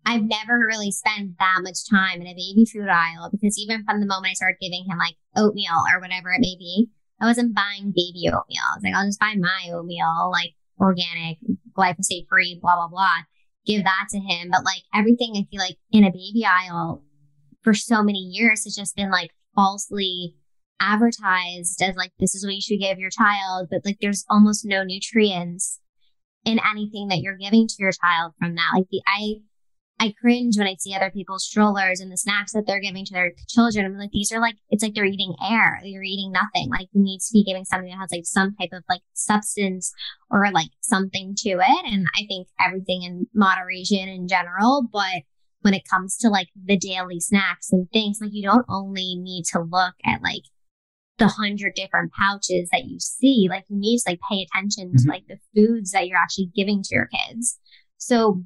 [0.05, 3.99] I've never really spent that much time in a baby food aisle because even from
[3.99, 6.89] the moment I started giving him like oatmeal or whatever it may be,
[7.21, 8.63] I wasn't buying baby oatmeal.
[8.63, 10.31] I was like, I'll just buy my oatmeal.
[10.31, 11.37] Like organic,
[11.77, 13.23] glyphosate free, blah, blah, blah.
[13.65, 14.49] Give that to him.
[14.51, 17.03] But like everything I feel like in a baby aisle
[17.61, 20.35] for so many years has just been like falsely
[20.79, 24.65] advertised as like this is what you should give your child, but like there's almost
[24.65, 25.79] no nutrients
[26.45, 28.71] in anything that you're giving to your child from that.
[28.73, 29.41] Like the I
[29.99, 33.13] I cringe when I see other people's strollers and the snacks that they're giving to
[33.13, 33.85] their children.
[33.85, 35.81] I'm like, these are like, it's like they're eating air.
[35.83, 36.69] You're eating nothing.
[36.69, 39.91] Like you need to be giving something that has like some type of like substance
[40.31, 41.85] or like something to it.
[41.85, 45.23] And I think everything in moderation in general, but
[45.61, 49.43] when it comes to like the daily snacks and things, like you don't only need
[49.51, 50.43] to look at like
[51.17, 55.03] the hundred different pouches that you see, like you need to like pay attention mm-hmm.
[55.03, 57.59] to like the foods that you're actually giving to your kids.
[57.97, 58.43] So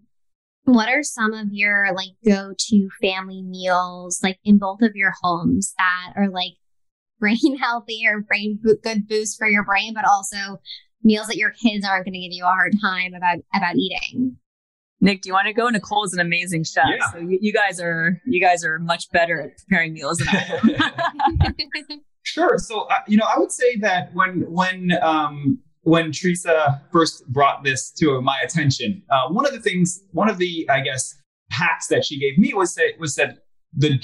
[0.65, 5.13] what are some of your like go to family meals, like in both of your
[5.21, 6.54] homes that are like
[7.19, 10.60] brain healthy or brain good boost for your brain, but also
[11.04, 14.38] meals that your kids aren't going to give you a hard time about about eating?
[15.02, 15.67] Nick, do you want to go?
[15.67, 17.12] Nicole is an amazing chef, yeah.
[17.12, 20.60] so you, you, guys are you guys are much better at preparing meals than I
[21.43, 22.02] am.
[22.23, 22.58] sure.
[22.58, 27.63] So uh, you know, I would say that when when um, when Teresa first brought
[27.63, 31.13] this to my attention, uh, one of the things, one of the, I guess,
[31.51, 33.39] hacks that she gave me was that was that
[33.75, 34.03] the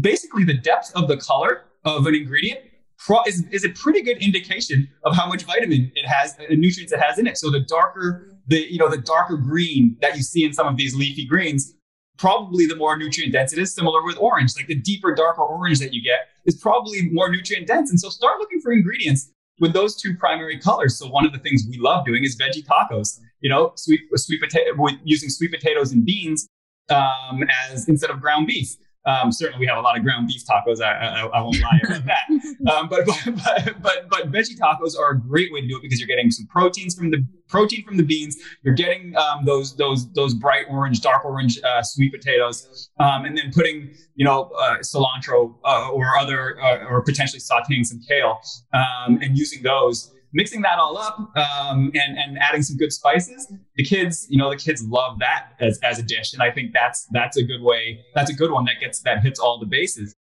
[0.00, 2.60] basically the depth of the color of an ingredient
[2.98, 6.92] pro- is, is a pretty good indication of how much vitamin it has and nutrients
[6.92, 7.38] it has in it.
[7.38, 10.76] So the darker the you know the darker green that you see in some of
[10.76, 11.72] these leafy greens,
[12.18, 13.74] probably the more nutrient dense it is.
[13.74, 17.66] Similar with orange, like the deeper, darker orange that you get is probably more nutrient
[17.66, 17.90] dense.
[17.90, 19.30] And so start looking for ingredients
[19.60, 20.98] with those two primary colors.
[20.98, 23.20] So one of the things we love doing is veggie tacos.
[23.40, 26.48] You know, sweet sweet potato using sweet potatoes and beans
[26.90, 28.76] um, as instead of ground beef.
[29.06, 30.82] Um, certainly, we have a lot of ground beef tacos.
[30.82, 32.24] I, I, I won't lie about that.
[32.70, 35.98] Um, but, but, but but veggie tacos are a great way to do it because
[35.98, 38.36] you're getting some proteins from the protein from the beans.
[38.62, 43.36] You're getting um, those those those bright orange, dark orange uh, sweet potatoes, um, and
[43.36, 48.38] then putting you know uh, cilantro uh, or other uh, or potentially sautéing some kale
[48.74, 53.52] um, and using those mixing that all up um, and, and adding some good spices,
[53.76, 56.32] the kids, you know, the kids love that as, as a dish.
[56.32, 59.22] And I think that's that's a good way, that's a good one that gets that
[59.22, 60.14] hits all the bases.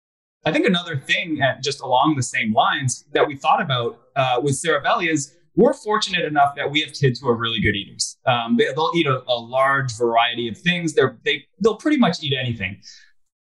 [0.45, 4.39] I think another thing uh, just along the same lines that we thought about uh,
[4.41, 8.17] with Cerebelly is we're fortunate enough that we have kids who are really good eaters.
[8.25, 10.93] Um, they, will eat a, a, large variety of things.
[10.93, 12.79] They're, they, they'll pretty much eat anything.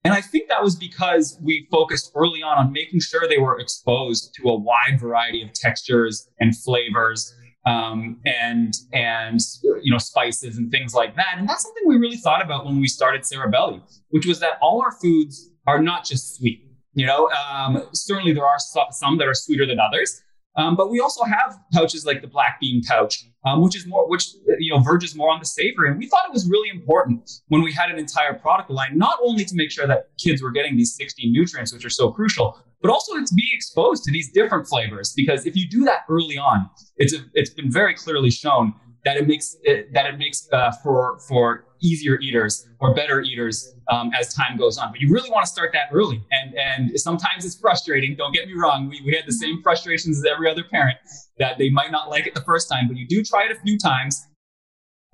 [0.05, 3.59] And I think that was because we focused early on on making sure they were
[3.59, 7.35] exposed to a wide variety of textures and flavors
[7.67, 9.41] um, and and
[9.83, 11.37] you know spices and things like that.
[11.39, 14.83] And that's something we really thought about when we started Cerebelly, which was that all
[14.83, 16.61] our foods are not just sweet.
[16.93, 20.21] You know, um, certainly there are some that are sweeter than others,
[20.57, 24.09] um, but we also have pouches like the black bean pouch, um, which is more,
[24.09, 25.91] which you know, verges more on the savory.
[25.91, 29.19] And we thought it was really important when we had an entire product line, not
[29.23, 32.59] only to make sure that kids were getting these 16 nutrients, which are so crucial,
[32.83, 35.13] but also to be exposed to these different flavors.
[35.17, 39.17] Because if you do that early on, it's a, it's been very clearly shown that
[39.17, 44.11] it makes it, that it makes uh, for for easier eaters or better eaters um,
[44.19, 44.91] as time goes on.
[44.91, 46.25] But you really want to start that early.
[46.31, 48.17] And and sometimes it's frustrating.
[48.17, 48.89] Don't get me wrong.
[48.89, 50.97] We, we had the same frustrations as every other parent
[51.39, 53.61] that they might not like it the first time, but you do try it a
[53.61, 54.27] few times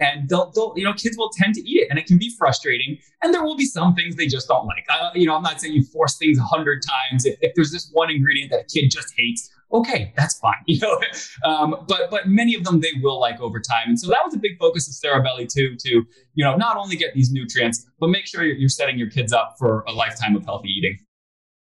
[0.01, 2.35] and they'll, they'll, you know, kids will tend to eat it and it can be
[2.39, 2.99] frustrating.
[3.23, 4.85] And there will be some things they just don't like.
[4.91, 7.27] Uh, you know, I'm not saying you force things a hundred times.
[7.27, 10.55] If, if there's this one ingredient that a kid just hates, okay, that's fine.
[10.67, 11.01] You know,
[11.45, 14.35] um, but but many of them they will like over time, and so that was
[14.35, 15.77] a big focus of Cerebelly too.
[15.77, 15.91] To
[16.35, 19.57] you know, not only get these nutrients, but make sure you're, setting your kids up
[19.59, 20.99] for a lifetime of healthy eating.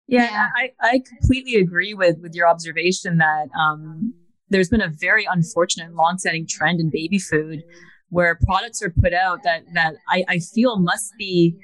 [0.07, 0.49] Yeah, yeah.
[0.57, 4.15] I, I completely agree with with your observation that um,
[4.49, 7.65] there's been a very unfortunate long-standing trend in baby food
[8.11, 11.57] where products are put out that that I, I feel must be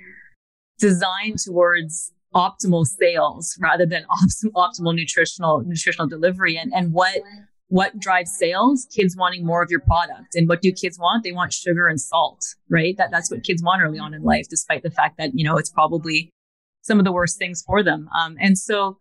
[0.79, 4.05] designed towards optimal sales rather than
[4.55, 7.21] optimal nutritional nutritional delivery and and what
[7.69, 11.33] what drives sales kids wanting more of your product and what do kids want they
[11.33, 14.83] want sugar and salt right that that's what kids want early on in life despite
[14.83, 16.31] the fact that you know it's probably
[16.83, 18.99] some of the worst things for them um, and so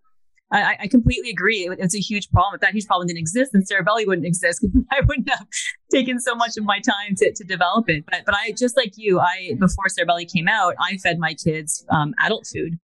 [0.51, 1.69] I, I, completely agree.
[1.77, 2.55] It's a huge problem.
[2.55, 4.65] If that huge problem didn't exist, then Cerebelly wouldn't exist.
[4.91, 5.45] I wouldn't have
[5.91, 8.03] taken so much of my time to, to develop it.
[8.09, 11.85] But but I just like you, I before Cerebelly came out, I fed my kids
[11.91, 12.79] um, adult food.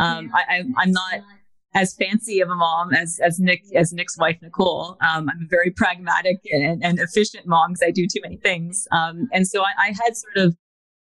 [0.00, 1.20] Um, I, I, am not
[1.74, 4.96] as fancy of a mom as as Nick as Nick's wife Nicole.
[5.00, 8.88] Um, I'm a very pragmatic and, and efficient mom because I do too many things.
[8.92, 10.56] Um, and so I, I, had sort of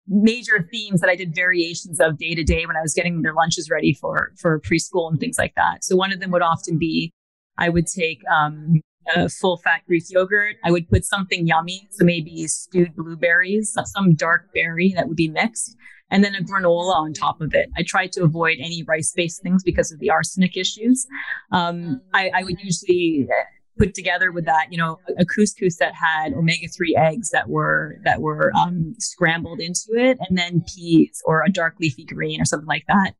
[0.07, 3.33] major themes that I did variations of day to day when I was getting their
[3.33, 5.83] lunches ready for for preschool and things like that.
[5.83, 7.13] So one of them would often be
[7.57, 8.81] I would take um,
[9.15, 10.57] a full fat Greek yogurt.
[10.63, 15.29] I would put something yummy, so maybe stewed blueberries, some dark berry that would be
[15.29, 15.77] mixed
[16.13, 17.69] and then a granola on top of it.
[17.75, 21.07] I tried to avoid any rice based things because of the arsenic issues.
[21.51, 23.27] Um, I, I, would usually
[23.79, 27.97] put together with that, you know, a couscous that had omega three eggs that were
[28.03, 32.45] that were um, scrambled into it, and then peas or a dark leafy green or
[32.45, 33.13] something like that.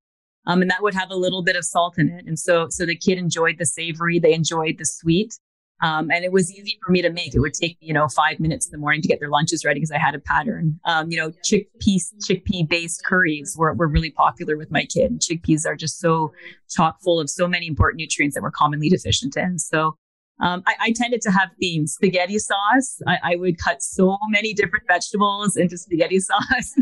[0.45, 2.85] Um, and that would have a little bit of salt in it, and so so
[2.85, 5.33] the kid enjoyed the savory, they enjoyed the sweet,
[5.81, 7.35] um, and it was easy for me to make.
[7.35, 9.79] It would take you know five minutes in the morning to get their lunches ready
[9.79, 10.79] because I had a pattern.
[10.85, 15.21] Um, you know, chickpea chickpea based curries were, were really popular with my kid.
[15.21, 16.31] Chickpeas are just so
[16.69, 19.59] chock full of so many important nutrients that we're commonly deficient in.
[19.59, 19.97] So
[20.39, 21.93] um, I, I, tended to have themes.
[21.93, 22.99] Spaghetti sauce.
[23.07, 26.73] I, I, would cut so many different vegetables into spaghetti sauce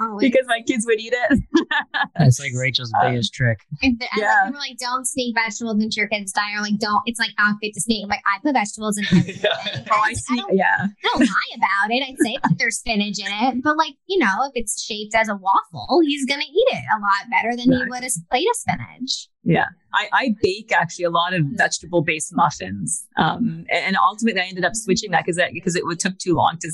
[0.00, 1.40] oh, because my kids would eat it.
[2.16, 3.60] That's like Rachel's um, biggest trick.
[3.82, 4.44] And the, yeah.
[4.46, 6.58] like, like, don't sneak vegetables into your kids' diet.
[6.58, 7.02] Or like, don't.
[7.04, 8.08] It's like not fit to sneak.
[8.08, 9.42] like, I put vegetables in everything.
[9.44, 9.84] yeah.
[9.90, 10.40] Oh, I see.
[10.40, 10.86] I yeah.
[10.86, 12.02] I don't lie about it.
[12.08, 15.28] I'd say that there's spinach in it, but like, you know, if it's shaped as
[15.28, 17.84] a waffle, he's gonna eat it a lot better than right.
[17.84, 19.28] he would a plate of spinach.
[19.44, 24.44] Yeah, I, I bake actually a lot of vegetable based muffins, um, and ultimately I
[24.44, 26.70] ended up switching that because because it, took too long to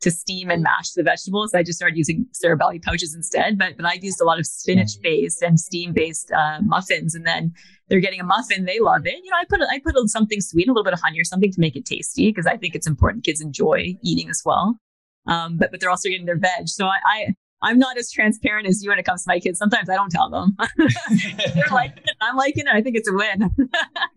[0.00, 1.54] to steam and mash the vegetables.
[1.54, 3.58] I just started using Cerebelly pouches instead.
[3.58, 7.26] But but I used a lot of spinach based and steam based uh, muffins, and
[7.26, 7.52] then
[7.88, 8.64] they're getting a muffin.
[8.64, 9.16] They love it.
[9.24, 11.50] You know, I put I put something sweet, a little bit of honey or something
[11.50, 14.78] to make it tasty because I think it's important kids enjoy eating as well.
[15.26, 16.68] Um, but but they're also getting their veg.
[16.68, 19.58] So I, I I'm not as transparent as you when it comes to my kids.
[19.58, 20.56] Sometimes I don't tell them.
[20.76, 22.72] They're like, I'm liking it.
[22.72, 23.50] I think it's a win.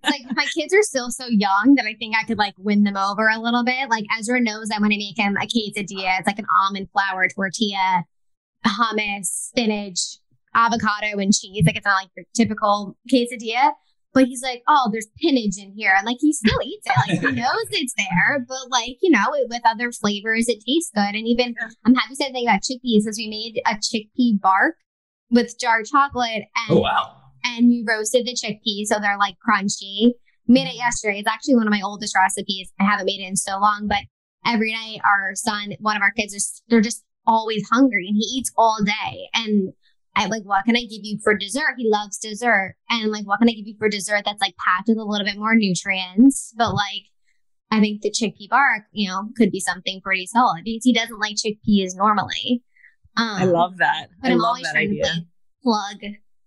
[0.04, 2.98] like my kids are still so young that I think I could like win them
[2.98, 3.90] over a little bit.
[3.90, 7.28] Like Ezra knows that when I make him a quesadilla, it's like an almond flour
[7.30, 8.04] tortilla,
[8.66, 10.18] hummus, spinach,
[10.54, 11.64] avocado and cheese.
[11.66, 13.72] Like it's not like your typical quesadilla.
[14.14, 15.94] But he's like, oh, there's pinage in here.
[15.96, 16.94] And like he still eats it.
[16.98, 20.92] Like he knows it's there, but like, you know, it, with other flavors, it tastes
[20.94, 21.16] good.
[21.16, 21.56] And even
[21.86, 24.76] I'm happy to say thing about chickpeas is we made a chickpea bark
[25.30, 27.16] with jar chocolate oh, and oh, wow.
[27.46, 30.12] and we roasted the chickpeas so they're like crunchy.
[30.48, 31.20] Made it yesterday.
[31.20, 32.74] It's actually one of my oldest recipes.
[32.80, 34.00] I haven't made it in so long, but
[34.46, 38.38] every night our son, one of our kids is they're just always hungry and he
[38.38, 39.30] eats all day.
[39.34, 39.74] And
[40.16, 41.76] I like, what can I give you for dessert?
[41.78, 42.76] He loves dessert.
[42.90, 45.26] And like, what can I give you for dessert that's like packed with a little
[45.26, 46.54] bit more nutrients?
[46.58, 47.04] But like,
[47.72, 51.20] I think the chickpea bark, you know, could be something pretty solid because he doesn't
[51.20, 52.64] like chickpeas normally.
[53.16, 54.08] Um, I love that.
[54.22, 55.04] But I am always trying idea.
[55.06, 55.26] to
[55.64, 55.98] plug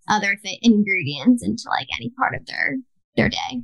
[0.07, 2.77] other th- ingredients into like any part of their
[3.15, 3.63] their day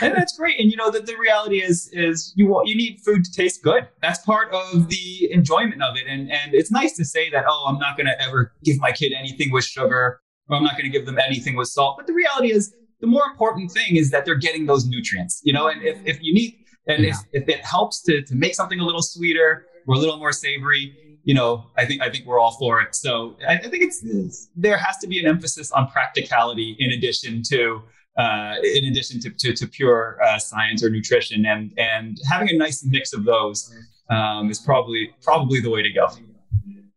[0.00, 0.58] and that's great.
[0.58, 3.62] And you know that the reality is is you want you need food to taste
[3.62, 3.88] good.
[4.00, 6.04] That's part of the enjoyment of it.
[6.08, 8.92] And and it's nice to say that oh I'm not going to ever give my
[8.92, 11.96] kid anything with sugar or I'm not going to give them anything with salt.
[11.98, 15.40] But the reality is the more important thing is that they're getting those nutrients.
[15.44, 17.10] You know, and if if you need and yeah.
[17.32, 20.32] if, if it helps to to make something a little sweeter or a little more
[20.32, 22.94] savory, you know, I think I think we're all for it.
[22.94, 26.90] So I, I think it's, it's, there has to be an emphasis on practicality in
[26.90, 27.82] addition to
[28.16, 31.46] uh, in addition to, to, to pure uh, science or nutrition.
[31.46, 33.74] And and having a nice mix of those
[34.10, 36.06] um, is probably probably the way to go.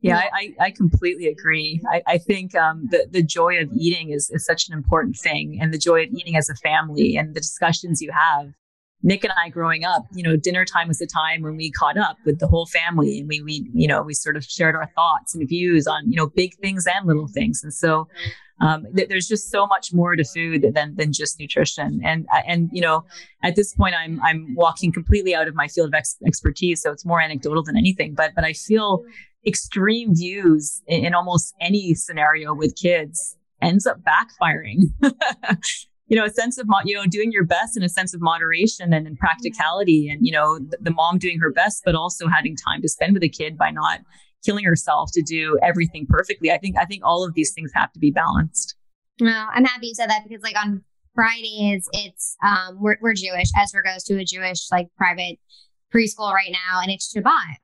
[0.02, 1.82] Yeah i, I completely agree.
[1.92, 5.58] I, I think um, the, the joy of eating is, is such an important thing
[5.60, 8.54] and the joy of eating as a family and the discussions you have
[9.04, 11.98] Nick and I growing up, you know, dinner time was the time when we caught
[11.98, 14.90] up with the whole family and we, we, you know, we sort of shared our
[14.96, 17.64] thoughts and views on, you know, big things and little things.
[17.64, 18.08] And so
[18.62, 22.02] um, th- there's just so much more to food than than just nutrition.
[22.04, 23.06] And uh, and you know,
[23.44, 26.92] at this point, I'm I'm walking completely out of my field of ex- expertise, so
[26.92, 28.14] it's more anecdotal than anything.
[28.16, 29.04] But but I feel
[29.46, 34.84] extreme views in, in almost any scenario with kids ends up backfiring.
[36.08, 38.22] you know, a sense of, mo- you know, doing your best and a sense of
[38.22, 42.28] moderation and in practicality and, you know, the, the, mom doing her best, but also
[42.28, 44.02] having time to spend with a kid by not
[44.46, 46.52] killing herself to do everything perfectly.
[46.52, 48.76] I think I think all of these things have to be balanced.
[49.20, 50.84] Well, I'm happy you said that because like on
[51.16, 53.50] Fridays, it's um we're we're Jewish.
[53.60, 55.40] Ezra goes to a Jewish like private
[55.94, 57.56] preschool right now, and it's Shabbat.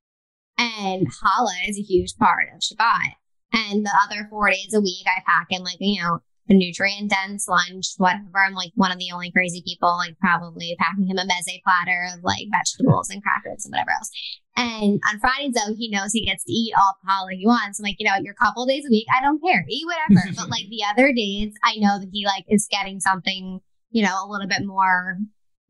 [0.58, 3.14] And challah is a huge part of Shabbat.
[3.54, 6.20] And the other four days a week, I pack in like you know
[6.52, 8.40] a nutrient dense lunch, whatever.
[8.46, 12.10] I'm like one of the only crazy people, like probably packing him a meze platter
[12.14, 14.12] of like vegetables and crackers and whatever else.
[14.58, 17.80] And on Fridays, though, he knows he gets to eat all the challah he wants.
[17.80, 20.28] I'm like, you know, your couple days a week, I don't care, eat whatever.
[20.36, 24.18] but like the other days, I know that he like is getting something, you know,
[24.24, 25.18] a little bit more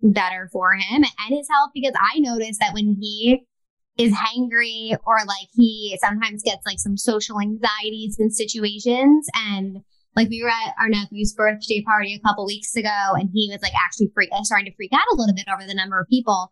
[0.01, 3.45] better for him and his health because I notice that when he
[3.99, 9.83] is hangry or like he sometimes gets like some social anxieties in situations and
[10.15, 13.61] like we were at our nephew's birthday party a couple weeks ago and he was
[13.61, 16.07] like actually freak, uh, starting to freak out a little bit over the number of
[16.07, 16.51] people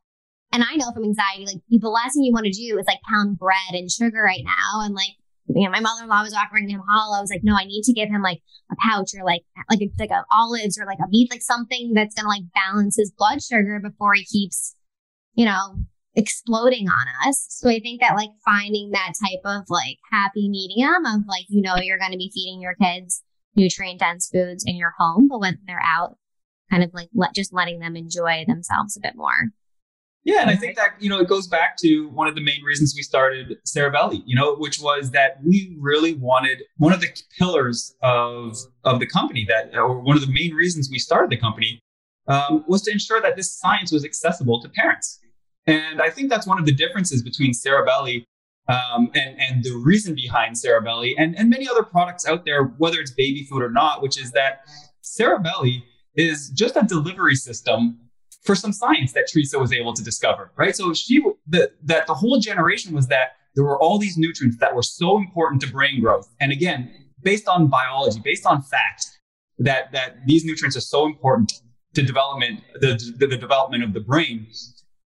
[0.51, 3.01] and I know from anxiety, like the last thing you want to do is like
[3.07, 4.82] pound bread and sugar right now.
[4.82, 5.14] And like,
[5.47, 7.18] you know, my mother-in-law was offering him challah.
[7.18, 8.39] I was like, no, I need to give him like
[8.72, 11.93] a pouch or like like a, like a olives or like a meat, like something
[11.93, 14.76] that's gonna like balance his blood sugar before he keeps,
[15.36, 15.86] you know,
[16.16, 17.45] exploding on us.
[17.49, 21.62] So I think that like finding that type of like happy medium of like, you
[21.62, 23.22] know, you're gonna be feeding your kids
[23.56, 26.18] nutrient dense foods in your home, but when they're out,
[26.70, 29.52] kind of like let just letting them enjoy themselves a bit more.
[30.26, 32.62] Yeah, and I think that you know it goes back to one of the main
[32.64, 37.08] reasons we started Cerebelly, you know, which was that we really wanted one of the
[37.38, 41.38] pillars of of the company that, or one of the main reasons we started the
[41.38, 41.80] company,
[42.28, 45.20] um, was to ensure that this science was accessible to parents.
[45.66, 48.26] And I think that's one of the differences between Cerebelly
[48.70, 52.99] um, and and the reason behind Cerebelly and and many other products out there, whether
[52.99, 54.61] it's baby food or not, which is that
[55.03, 55.84] Cerebelly
[56.15, 57.99] is just a delivery system
[58.43, 60.76] for some science that Teresa was able to discover, right?
[60.76, 64.76] So she the, that the whole generation was that there were all these nutrients that
[64.76, 66.30] were so important to brain growth.
[66.39, 66.91] And again,
[67.24, 69.07] based on biology, based on fact,
[69.57, 71.51] that that these nutrients are so important
[71.95, 74.47] to development the, the, the development of the brain.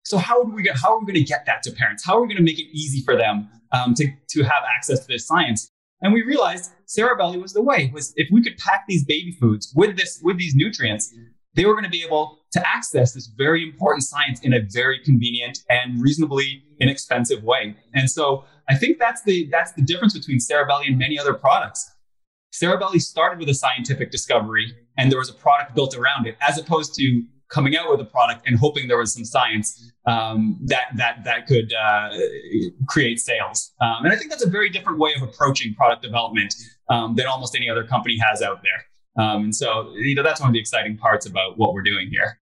[0.07, 2.05] So how are we get, how are we going to get that to parents?
[2.05, 5.01] How are we going to make it easy for them um, to to have access
[5.01, 5.69] to this science?
[6.01, 7.91] And we realized Cerebelly was the way.
[7.93, 11.13] Was if we could pack these baby foods with this with these nutrients,
[11.55, 14.97] they were going to be able to access this very important science in a very
[15.03, 17.75] convenient and reasonably inexpensive way.
[17.93, 21.91] And so I think that's the that's the difference between Cerebelly and many other products.
[22.53, 26.57] Cerebelly started with a scientific discovery and there was a product built around it, as
[26.57, 30.87] opposed to coming out with a product and hoping there was some science um, that
[30.95, 32.09] that that could uh,
[32.87, 33.73] create sales.
[33.81, 36.53] Um, and I think that's a very different way of approaching product development
[36.89, 39.23] um, than almost any other company has out there.
[39.23, 42.09] Um, and so, you know, that's one of the exciting parts about what we're doing
[42.11, 42.39] here.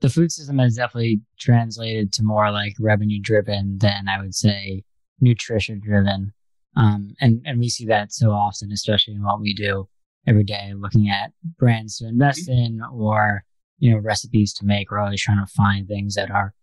[0.00, 4.82] The food system has definitely translated to more like revenue driven than I would say
[5.20, 6.32] nutrition driven.
[6.76, 9.88] Um, and, and we see that so often, especially in what we do
[10.26, 13.44] every day, looking at brands to invest in or,
[13.78, 14.90] you know, recipes to make.
[14.90, 16.54] We're always trying to find things that are,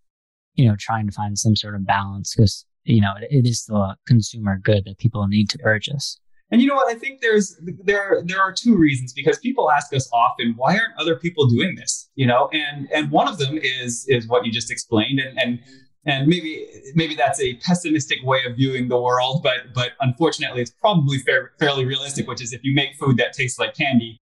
[0.55, 3.66] you know, trying to find some sort of balance because, you know, it, it is
[3.66, 6.20] the consumer good that people need to purchase.
[6.51, 6.93] And you know what?
[6.93, 10.95] I think there's there there are two reasons because people ask us often, why aren't
[10.99, 12.09] other people doing this?
[12.16, 15.59] You know, and and one of them is is what you just explained, and and
[16.05, 20.72] and maybe maybe that's a pessimistic way of viewing the world, but but unfortunately, it's
[20.72, 22.28] probably fair, fairly realistic.
[22.28, 24.20] Which is, if you make food that tastes like candy,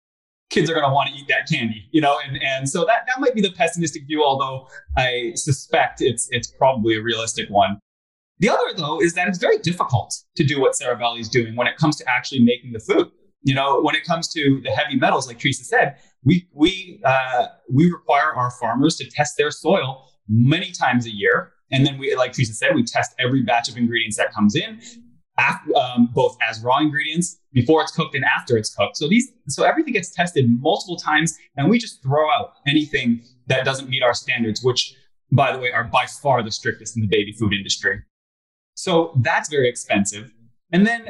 [0.51, 2.19] kids are going to want to eat that candy, you know.
[2.27, 6.51] And and so that that might be the pessimistic view, although I suspect it's it's
[6.51, 7.79] probably a realistic one.
[8.39, 11.67] The other though is that it's very difficult to do what Cerebelly is doing when
[11.67, 13.11] it comes to actually making the food.
[13.43, 17.47] You know, when it comes to the heavy metals, like Teresa said, we we uh,
[17.73, 22.15] we require our farmers to test their soil many times a year and then we,
[22.17, 24.81] like Teresa said, we test every batch of ingredients that comes in,
[25.75, 28.97] um, both as raw ingredients before it's cooked and after it's cooked.
[28.97, 33.65] So these, so everything gets tested multiple times, and we just throw out anything that
[33.65, 34.95] doesn't meet our standards, which,
[35.33, 38.03] by the way, are by far the strictest in the baby food industry.
[38.75, 40.33] So that's very expensive.
[40.73, 41.03] And then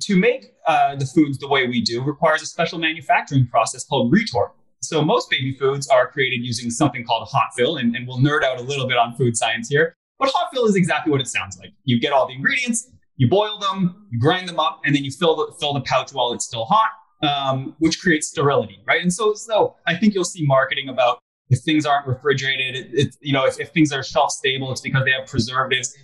[0.00, 4.12] to make uh, the foods the way we do requires a special manufacturing process called
[4.12, 4.52] retort.
[4.80, 8.42] So most baby foods are created using something called hot fill, and, and we'll nerd
[8.44, 9.94] out a little bit on food science here.
[10.18, 11.72] But hot fill is exactly what it sounds like.
[11.84, 15.10] You get all the ingredients, you boil them, you grind them up, and then you
[15.10, 16.90] fill the fill the pouch while it's still hot,
[17.22, 19.02] um, which creates sterility, right?
[19.02, 21.18] And so, so I think you'll see marketing about
[21.50, 24.80] if things aren't refrigerated, it, it, you know, if, if things are shelf stable, it's
[24.80, 25.96] because they have preservatives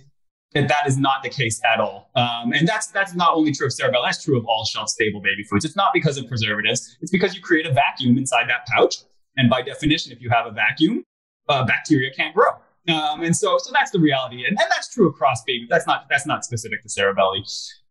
[0.53, 2.09] that that is not the case at all.
[2.15, 5.43] Um, and that's that's not only true of Cerebell, that's true of all shelf-stable baby
[5.43, 5.65] foods.
[5.65, 6.97] It's not because of preservatives.
[7.01, 8.97] It's because you create a vacuum inside that pouch.
[9.37, 11.03] And by definition, if you have a vacuum,
[11.47, 12.51] uh, bacteria can't grow.
[12.89, 15.67] Um, and so, so that's the reality, and, and that's true across baby.
[15.69, 17.41] That's not that's not specific to Cerebelly.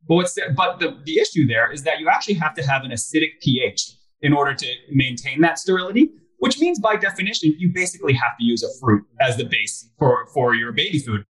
[0.09, 2.91] But what's but the the issue there is that you actually have to have an
[2.91, 6.11] acidic pH in order to maintain that sterility.
[6.39, 10.27] Which means, by definition, you basically have to use a fruit as the base for
[10.35, 11.25] for your baby food.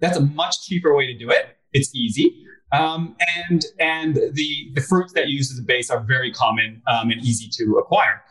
[0.00, 1.56] That's a much cheaper way to do it.
[1.72, 2.44] It's easy.
[2.72, 3.14] Um,
[3.46, 7.10] and and the, the fruits that you use as a base are very common um,
[7.10, 8.22] and easy to acquire.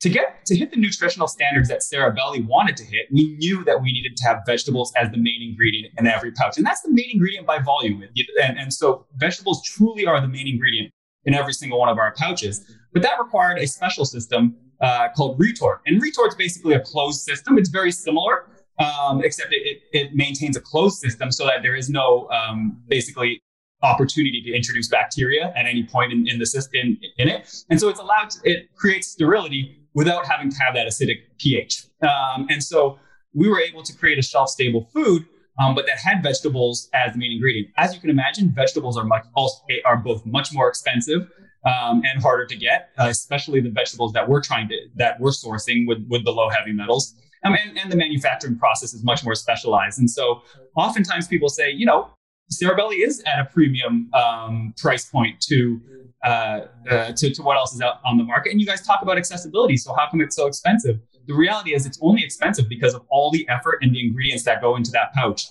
[0.00, 3.82] To get to hit the nutritional standards that Cerebelly wanted to hit, we knew that
[3.82, 6.90] we needed to have vegetables as the main ingredient in every pouch, and that's the
[6.90, 8.04] main ingredient by volume.
[8.40, 10.92] And, and so vegetables truly are the main ingredient
[11.24, 12.64] in every single one of our pouches.
[12.92, 17.58] But that required a special system uh, called retort, and retort's basically a closed system.
[17.58, 18.46] It's very similar
[18.78, 22.80] um, except it, it, it, maintains a closed system so that there is no um,
[22.88, 23.40] basically
[23.82, 27.52] opportunity to introduce bacteria at any point in, in the system in, in, it.
[27.70, 31.84] And so it's allowed to, it creates sterility without having to have that acidic pH.
[32.02, 32.98] Um, and so
[33.34, 35.24] we were able to create a shelf stable food,
[35.60, 37.68] um, but that had vegetables as the main ingredient.
[37.76, 41.28] As you can imagine, vegetables are much also, are both much more expensive
[41.66, 45.30] um, and harder to get, uh, especially the vegetables that we're trying to that we're
[45.30, 47.14] sourcing with with the low heavy metals.
[47.44, 49.98] Um, and, and the manufacturing process is much more specialized.
[50.00, 50.42] And so
[50.76, 52.10] oftentimes people say, you know,
[52.52, 55.80] Cerebelly is at a premium um, price point to,
[56.24, 58.52] uh, uh, to, to what else is out on the market.
[58.52, 59.76] And you guys talk about accessibility.
[59.76, 60.98] So how come it's so expensive?
[61.26, 64.62] The reality is it's only expensive because of all the effort and the ingredients that
[64.62, 65.48] go into that pouch.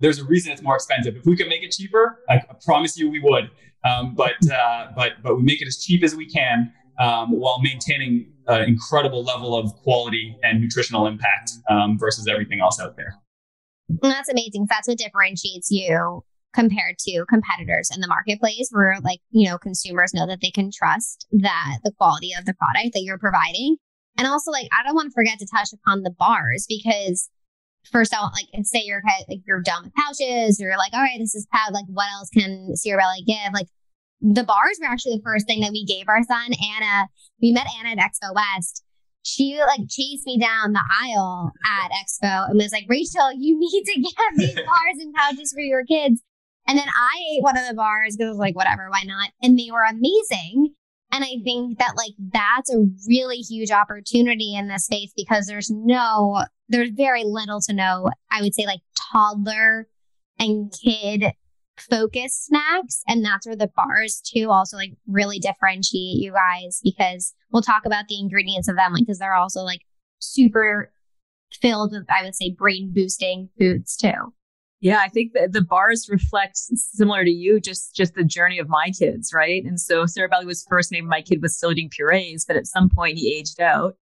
[0.00, 1.16] There's a reason it's more expensive.
[1.16, 3.50] If we could make it cheaper, I, I promise you we would.
[3.84, 7.60] Um, but uh, but but we make it as cheap as we can um, while
[7.60, 13.14] maintaining an incredible level of quality and nutritional impact um, versus everything else out there.
[13.90, 14.66] Mm, that's amazing.
[14.68, 16.22] That's what differentiates you
[16.54, 20.70] compared to competitors in the marketplace where like, you know, consumers know that they can
[20.72, 23.76] trust that the quality of the product that you're providing.
[24.16, 27.28] And also like, I don't want to forget to touch upon the bars because
[27.90, 31.18] first I want like say you're like you're done with pouches, you're like, all right,
[31.18, 33.52] this is pad, like what else can Sierra Cerebelly give?
[33.52, 33.68] Like
[34.20, 36.50] the bars were actually the first thing that we gave our son.
[36.76, 37.08] Anna,
[37.40, 38.82] we met Anna at Expo West.
[39.28, 43.84] She like chased me down the aisle at Expo and was like, Rachel, you need
[43.84, 46.22] to get these bars and pouches for your kids.
[46.66, 49.30] And then I ate one of the bars because I was like, whatever, why not?
[49.42, 50.74] And they were amazing.
[51.12, 55.70] And I think that like that's a really huge opportunity in this space because there's
[55.70, 58.80] no, there's very little to no, I would say like
[59.12, 59.88] toddler
[60.38, 61.32] and kid
[61.80, 63.02] focused snacks.
[63.06, 67.84] And that's where the bars too also like really differentiate you guys because we'll talk
[67.84, 69.80] about the ingredients of them like because they're also like
[70.18, 70.92] super
[71.52, 74.32] filled with I would say brain boosting foods too.
[74.80, 78.68] Yeah, I think that the bars reflect similar to you, just just the journey of
[78.68, 79.64] my kids, right?
[79.64, 82.66] And so Sarah Cerebelly was first maybe my kid was still eating purees, but at
[82.66, 83.96] some point he aged out.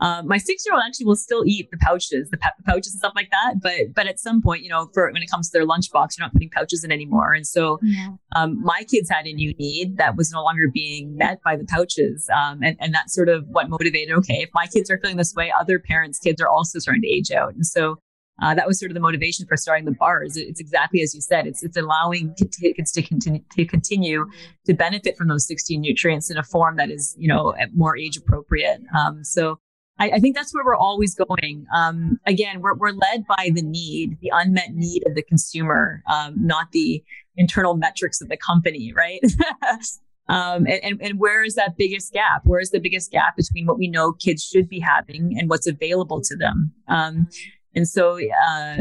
[0.00, 3.12] Um, my six year old actually will still eat the pouches, the pouches and stuff
[3.14, 3.54] like that.
[3.62, 6.24] But but at some point, you know, for when it comes to their lunchbox, you're
[6.24, 7.32] not putting pouches in anymore.
[7.32, 8.08] And so yeah.
[8.34, 11.64] um, my kids had a new need that was no longer being met by the
[11.64, 12.28] pouches.
[12.34, 15.34] Um, and, and that's sort of what motivated, okay, if my kids are feeling this
[15.34, 17.54] way, other parents' kids are also starting to age out.
[17.54, 17.96] And so
[18.42, 20.36] uh, that was sort of the motivation for starting the bars.
[20.36, 21.46] It's exactly as you said.
[21.46, 24.26] It's it's allowing kids to continue to continue
[24.64, 28.16] to benefit from those 16 nutrients in a form that is you know more age
[28.16, 28.80] appropriate.
[28.96, 29.58] Um, so
[30.00, 31.66] I, I, think that's where we're always going.
[31.74, 36.34] Um, again, we're, we're led by the need, the unmet need of the consumer, um,
[36.36, 37.04] not the
[37.36, 39.20] internal metrics of the company, right?
[40.28, 42.42] um, and, and, where is that biggest gap?
[42.44, 45.66] Where is the biggest gap between what we know kids should be having and what's
[45.66, 46.72] available to them?
[46.88, 47.28] Um,
[47.74, 48.76] and so, uh,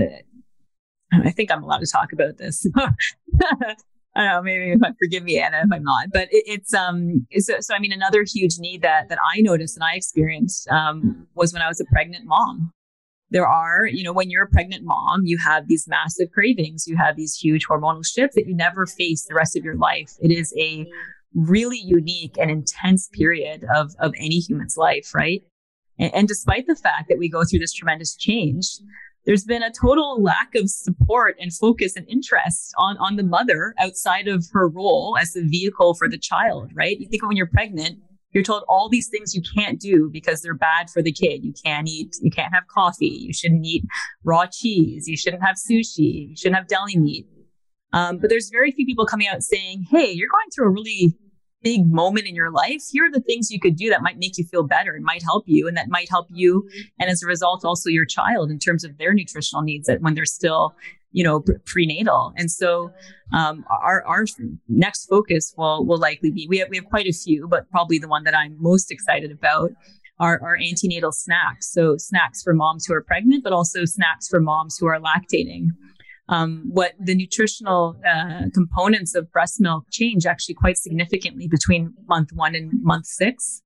[1.12, 2.66] I think I'm allowed to talk about this.
[4.16, 6.08] I don't know, maybe if I forgive me, Anna, if I'm not.
[6.12, 9.78] But it, it's um, so, so I mean, another huge need that that I noticed
[9.78, 12.72] and I experienced um, was when I was a pregnant mom.
[13.32, 16.98] There are, you know, when you're a pregnant mom, you have these massive cravings, you
[16.98, 20.14] have these huge hormonal shifts that you never face the rest of your life.
[20.20, 20.88] It is a
[21.36, 25.44] really unique and intense period of of any human's life, right?
[26.00, 28.66] and, and despite the fact that we go through this tremendous change,
[29.30, 33.76] there's been a total lack of support and focus and interest on, on the mother
[33.78, 37.00] outside of her role as the vehicle for the child, right?
[37.00, 38.00] You think when you're pregnant,
[38.32, 41.44] you're told all these things you can't do because they're bad for the kid.
[41.44, 43.84] You can't eat, you can't have coffee, you shouldn't eat
[44.24, 47.28] raw cheese, you shouldn't have sushi, you shouldn't have deli meat.
[47.94, 51.16] Um, but there's very few people coming out saying, hey, you're going through a really
[51.62, 54.38] big moment in your life, here are the things you could do that might make
[54.38, 56.68] you feel better and might help you and that might help you
[57.00, 60.26] and as a result also your child in terms of their nutritional needs when they're
[60.26, 60.76] still
[61.12, 62.34] you know prenatal.
[62.38, 62.92] And so
[63.34, 64.26] um, our our
[64.68, 68.00] next focus will will likely be we have we have quite a few but probably
[68.00, 69.72] the one that I'm most excited about
[70.20, 71.72] are, are antenatal snacks.
[71.72, 75.70] So snacks for moms who are pregnant but also snacks for moms who are lactating
[76.30, 82.30] um, what the nutritional uh, components of breast milk change actually quite significantly between month
[82.32, 83.62] one and month six.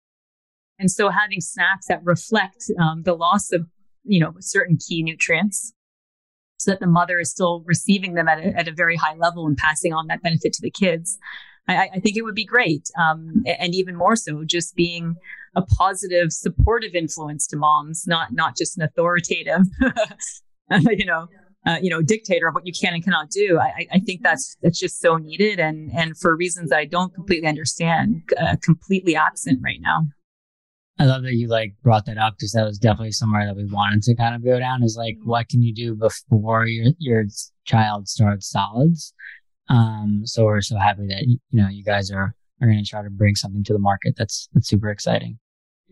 [0.80, 3.68] And so having snacks that reflect um, the loss of,
[4.04, 5.74] you know, certain key nutrients
[6.58, 9.46] so that the mother is still receiving them at a, at a very high level
[9.46, 11.18] and passing on that benefit to the kids.
[11.68, 12.90] I, I think it would be great.
[12.98, 15.16] Um, and even more so, just being
[15.56, 19.62] a positive, supportive influence to moms, not, not just an authoritative,
[20.90, 21.28] you know,
[21.66, 23.60] uh, you know, dictator of what you can and cannot do.
[23.60, 27.48] I, I think that's that's just so needed, and and for reasons I don't completely
[27.48, 30.08] understand, uh, completely absent right now.
[31.00, 33.66] I love that you like brought that up because that was definitely somewhere that we
[33.66, 34.84] wanted to kind of go down.
[34.84, 37.26] Is like, what can you do before your your
[37.66, 39.14] child starts solids?
[39.70, 43.02] Um, so we're so happy that you know you guys are are going to try
[43.02, 44.16] to bring something to the market.
[44.18, 45.40] That's that's super exciting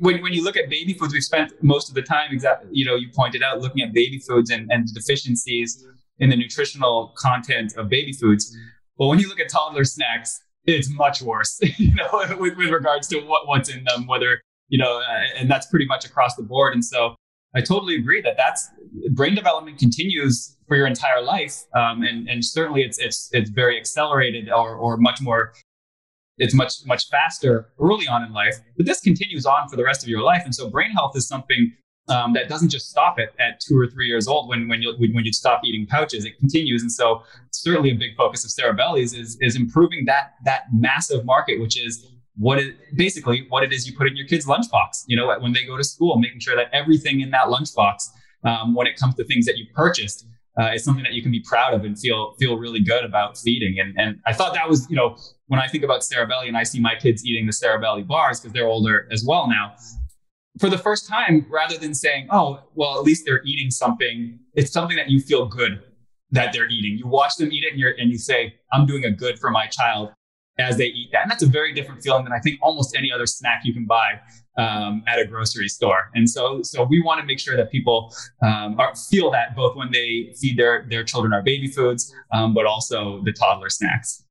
[0.02, 2.84] when, when you look at baby foods, we've spent most of the time, exactly, you
[2.86, 5.86] know, you pointed out looking at baby foods and, and the deficiencies
[6.18, 8.56] in the nutritional content of baby foods.
[8.97, 13.08] But when you look at toddler snacks, it's much worse, you know, with, with regards
[13.10, 15.02] to what, what's in them, whether, you know,
[15.38, 16.74] and that's pretty much across the board.
[16.74, 17.14] And so
[17.54, 18.70] I totally agree that that's
[19.12, 21.64] brain development continues for your entire life.
[21.76, 25.54] Um, and, and certainly it's, it's, it's very accelerated or, or much more
[26.38, 30.04] it's much much faster early on in life but this continues on for the rest
[30.04, 30.42] of your life.
[30.44, 31.72] And so brain health is something
[32.08, 34.94] um, that doesn't just stop at, at two or three years old when when you
[34.98, 36.26] when you stop eating pouches.
[36.26, 36.82] It continues.
[36.82, 41.60] And so certainly a big focus of Cerebelly's is is improving that that massive market
[41.60, 42.08] which is
[42.38, 45.52] what it basically what it is you put in your kid's lunchbox you know when
[45.52, 48.08] they go to school making sure that everything in that lunchbox
[48.46, 50.26] um, when it comes to things that you purchased
[50.60, 53.38] uh, is something that you can be proud of and feel feel really good about
[53.38, 53.78] feeding.
[53.80, 55.18] And and I thought that was you know
[55.52, 58.54] when I think about Cerebelly and I see my kids eating the Cerebelly bars because
[58.54, 59.76] they're older as well now.
[60.62, 64.72] For the first time, rather than saying, "Oh, well, at least they're eating something," it's
[64.72, 65.84] something that you feel good
[66.32, 66.97] that they're eating.
[66.97, 69.52] You watch them eat it, and you and you say, "I'm doing a good for
[69.52, 70.14] my child."
[70.60, 71.24] as they eat that.
[71.24, 73.86] And that's a very different feeling than I think almost any other snack you can
[73.86, 74.20] buy
[74.58, 76.12] um, at a grocery store.
[76.14, 79.78] And so, so we want to make sure that people um, are, feel that both
[79.78, 84.24] when they feed their their children our baby foods, um, but also the toddler snacks.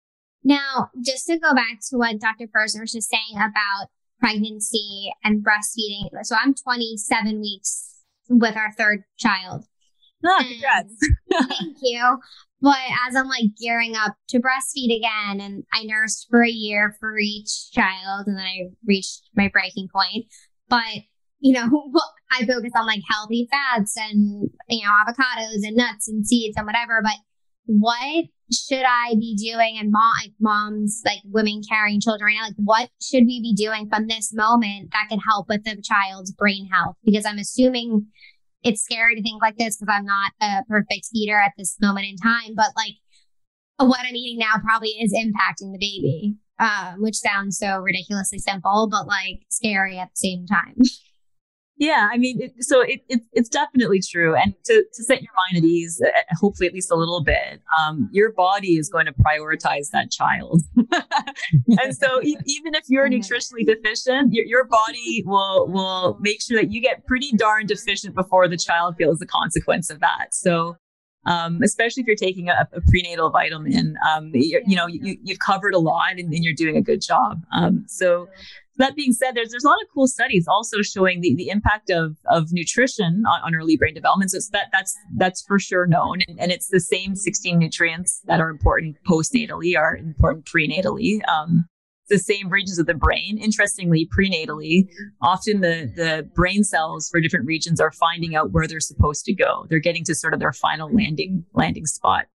[0.42, 2.46] Now, just to go back to what Dr.
[2.46, 3.88] Purzner was just saying about
[4.18, 6.08] pregnancy and breastfeeding.
[6.22, 9.64] So I'm 27 weeks with our third child.
[10.24, 10.94] Oh, congrats.
[11.58, 12.18] thank you.
[12.60, 12.76] But
[13.08, 17.18] as I'm like gearing up to breastfeed again, and I nursed for a year for
[17.18, 20.26] each child, and then I reached my breaking point.
[20.68, 21.04] But
[21.38, 21.66] you know,
[22.30, 26.66] I focus on like healthy fats and you know avocados and nuts and seeds and
[26.66, 27.00] whatever.
[27.02, 27.16] But
[27.78, 29.76] what should I be doing?
[29.78, 33.54] And mom, like moms, like women carrying children right now, like what should we be
[33.54, 36.96] doing from this moment that can help with the child's brain health?
[37.04, 38.06] Because I'm assuming
[38.64, 42.06] it's scary to think like this because I'm not a perfect eater at this moment
[42.06, 42.94] in time, but like
[43.78, 48.88] what I'm eating now probably is impacting the baby, um, which sounds so ridiculously simple,
[48.90, 50.74] but like scary at the same time.
[51.80, 54.36] Yeah, I mean, it, so it, it, it's definitely true.
[54.36, 57.62] And to, to set your mind at ease, uh, hopefully at least a little bit,
[57.80, 60.60] um, your body is going to prioritize that child.
[60.76, 66.60] and so e- even if you're nutritionally deficient, your, your body will will make sure
[66.60, 70.34] that you get pretty darn deficient before the child feels the consequence of that.
[70.34, 70.76] So
[71.26, 73.96] um, especially if you're taking a, a prenatal vitamin.
[74.08, 77.42] Um, you know, you, have covered a lot and, and, you're doing a good job.
[77.52, 78.28] Um, so
[78.80, 81.90] that being said, there's there's a lot of cool studies also showing the, the impact
[81.90, 84.30] of of nutrition on, on early brain development.
[84.30, 88.40] So that that's that's for sure known, and, and, it's the same 16 nutrients that
[88.40, 91.20] are important postnatally are important prenatally.
[91.28, 91.66] Um,
[92.08, 93.38] the same regions of the brain.
[93.38, 94.88] Interestingly, prenatally,
[95.22, 99.34] often the the brain cells for different regions are finding out where they're supposed to
[99.34, 99.66] go.
[99.68, 102.26] They're getting to sort of their final landing landing spot.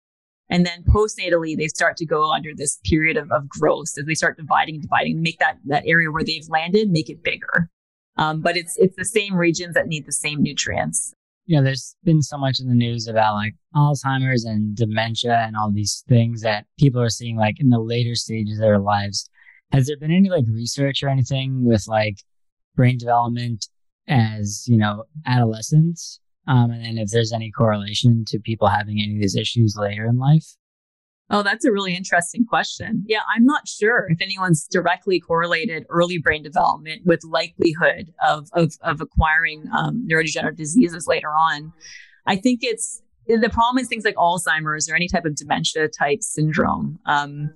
[0.50, 4.14] And then postnatally, they start to go under this period of, of growth as they
[4.14, 7.70] start dividing and dividing, make that, that area where they've landed, make it bigger.
[8.18, 11.14] Um, but it's, it's the same regions that need the same nutrients.
[11.48, 15.56] You know, there's been so much in the news about like Alzheimer's and dementia and
[15.56, 19.30] all these things that people are seeing like in the later stages of their lives.
[19.72, 22.18] Has there been any like research or anything with like
[22.76, 23.68] brain development
[24.08, 26.20] as, you know, adolescents?
[26.48, 30.06] Um, and then if there's any correlation to people having any of these issues later
[30.06, 30.46] in life?
[31.32, 33.04] Oh, that's a really interesting question.
[33.08, 38.74] Yeah, I'm not sure if anyone's directly correlated early brain development with likelihood of of,
[38.82, 41.74] of acquiring um, neurodegenerative diseases later on.
[42.28, 46.22] I think it's the problem is things like Alzheimer's or any type of dementia type
[46.22, 47.00] syndrome.
[47.08, 47.52] Um,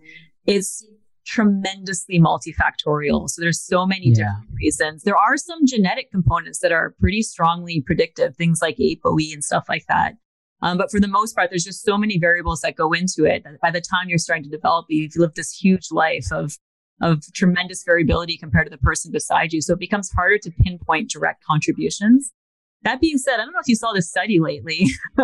[0.47, 0.83] is
[1.30, 3.30] tremendously multifactorial.
[3.30, 4.13] So there's so many yeah.
[4.13, 5.03] different reasons.
[5.03, 9.65] There are some genetic components that are pretty strongly predictive, things like ApoE and stuff
[9.69, 10.15] like that.
[10.61, 13.45] Um, but for the most part, there's just so many variables that go into it.
[13.61, 16.57] By the time you're starting to develop, you've lived this huge life of
[17.01, 19.61] of tremendous variability compared to the person beside you.
[19.61, 22.34] So it becomes harder to pinpoint direct contributions.
[22.84, 24.88] That being said, I don't know if you saw this study lately.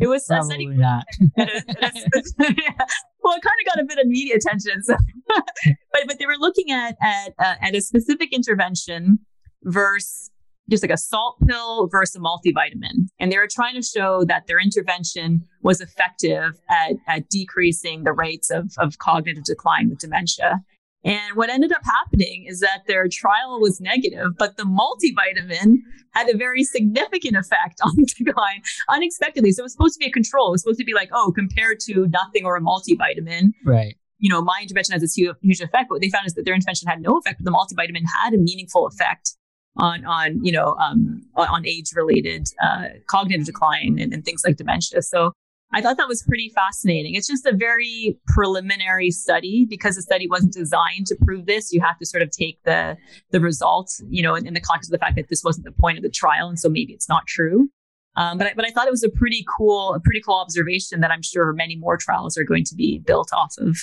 [0.00, 1.04] it was Probably a study not.
[1.38, 2.86] At a, at a,
[3.22, 4.82] well, it kind of got a bit of media attention.
[4.82, 4.96] So,
[5.28, 9.18] but but they were looking at at uh, at a specific intervention
[9.62, 10.30] versus
[10.70, 14.46] just like a salt pill versus a multivitamin, and they were trying to show that
[14.46, 20.60] their intervention was effective at at decreasing the rates of of cognitive decline with dementia.
[21.04, 25.78] And what ended up happening is that their trial was negative, but the multivitamin
[26.12, 29.52] had a very significant effect on the decline unexpectedly.
[29.52, 30.48] So it was supposed to be a control.
[30.48, 33.52] It was supposed to be like, oh, compared to nothing or a multivitamin.
[33.64, 33.96] Right.
[34.18, 35.88] You know, my intervention has this huge, huge effect.
[35.88, 38.34] But what they found is that their intervention had no effect, but the multivitamin had
[38.34, 39.36] a meaningful effect
[39.78, 44.56] on on you know um, on age related uh, cognitive decline and, and things like
[44.56, 45.02] dementia.
[45.02, 45.32] So
[45.74, 47.14] I thought that was pretty fascinating.
[47.14, 51.72] It's just a very preliminary study because the study wasn't designed to prove this.
[51.72, 52.96] You have to sort of take the
[53.30, 55.72] the results, you know, in, in the context of the fact that this wasn't the
[55.72, 57.70] point of the trial, and so maybe it's not true.
[58.16, 61.00] Um, but I, but I thought it was a pretty cool a pretty cool observation
[61.00, 63.78] that I'm sure many more trials are going to be built off of.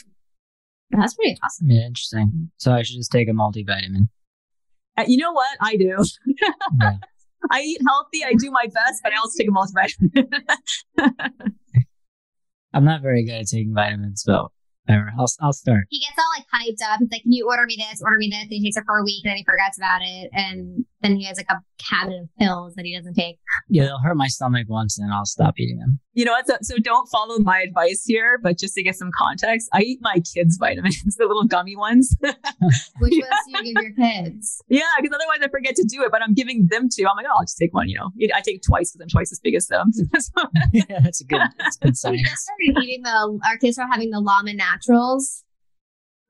[0.92, 1.70] That's pretty awesome.
[1.70, 2.52] Yeah, interesting.
[2.58, 4.10] So I should just take a multivitamin.
[4.98, 5.98] Uh, you know what I do?
[6.80, 6.94] yeah.
[7.52, 8.26] I eat healthy.
[8.26, 11.54] I do my best, but I also take a multivitamin.
[12.74, 14.52] I'm not very good at taking vitamins, so
[14.86, 15.12] whatever.
[15.18, 15.86] I'll, I'll start.
[15.90, 17.00] He gets all like hyped up.
[17.00, 18.02] He's like, Can you order me this?
[18.02, 18.44] Order me this.
[18.44, 20.30] And he takes it for a week and then he forgets about it.
[20.34, 23.38] And then he has like a cabinet of pills that he doesn't take.
[23.70, 26.00] Yeah, they'll hurt my stomach once and then I'll stop eating them.
[26.14, 26.48] You know what?
[26.48, 30.00] So, so don't follow my advice here, but just to get some context, I eat
[30.02, 32.16] my kids' vitamins, the little gummy ones.
[32.22, 32.34] Which
[33.00, 33.14] ones
[33.48, 34.62] do you give your kids?
[34.68, 37.04] Yeah, because otherwise I forget to do it, but I'm giving them to.
[37.04, 38.12] I'm like, oh, I'll just take one, you know.
[38.36, 39.92] I take twice because I'm twice as big as them.
[40.74, 42.48] yeah, that's a good, that's good science.
[42.60, 45.44] We started eating the, our kids are having the Llama Naturals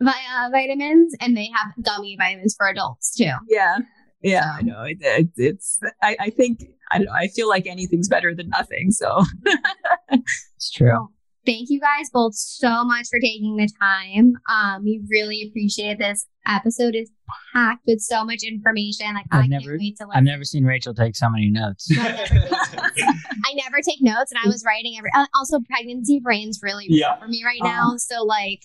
[0.01, 3.31] via uh, vitamins and they have gummy vitamins for adults too.
[3.49, 3.77] Yeah.
[4.21, 4.83] Yeah, I know.
[4.83, 7.13] It, it, it's, I, I think, I don't know.
[7.13, 8.91] I feel like anything's better than nothing.
[8.91, 9.23] So
[10.11, 11.09] it's true.
[11.45, 14.33] thank you guys both so much for taking the time.
[14.49, 17.11] Um, we really appreciate this episode is
[17.53, 19.13] packed with so much information.
[19.13, 20.07] Like I've I never, can't wait to.
[20.13, 21.89] I've never seen Rachel take so many notes.
[21.97, 25.11] I never take notes, and I was writing every.
[25.15, 27.17] Uh, also, pregnancy brain's really yeah.
[27.19, 27.95] for me right now.
[27.97, 28.61] So like,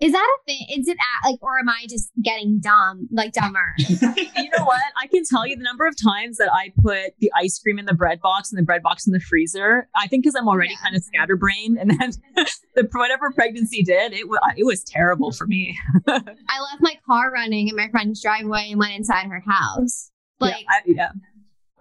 [0.00, 0.66] Is that a thing?
[0.76, 3.74] Is it at, like, or am I just getting dumb, like dumber?
[3.78, 4.80] you know what?
[5.00, 7.86] I can tell you the number of times that I put the ice cream in
[7.86, 9.88] the bread box and the bread box in the freezer.
[9.96, 10.82] I think because I'm already Yeah.
[10.82, 12.10] kind of scatterbrained, and then
[12.74, 15.78] the whatever pregnancy did, it wa- it was terrible for me.
[16.08, 20.10] I left my car running in my friend's driveway and went inside her house.
[20.40, 21.08] Like, yeah, I, yeah,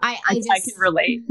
[0.02, 1.22] I, I, I, just, I can relate.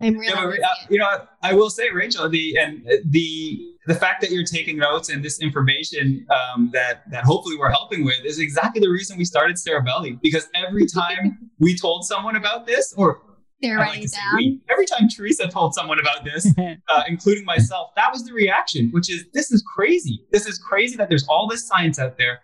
[0.00, 0.26] I'm really.
[0.28, 0.86] Yeah, but, uh, you.
[0.90, 5.08] you know, I will say, Rachel, the and the the fact that you're taking notes
[5.08, 9.24] and this information um, that that hopefully we're helping with is exactly the reason we
[9.24, 10.20] started Cerebelly.
[10.20, 13.22] Because every time we told someone about this, or
[13.62, 14.36] They're like say down.
[14.36, 16.52] we, every time Teresa told someone about this,
[16.88, 20.24] uh, including myself, that was the reaction, which is this is crazy.
[20.32, 22.40] This is crazy that there's all this science out there.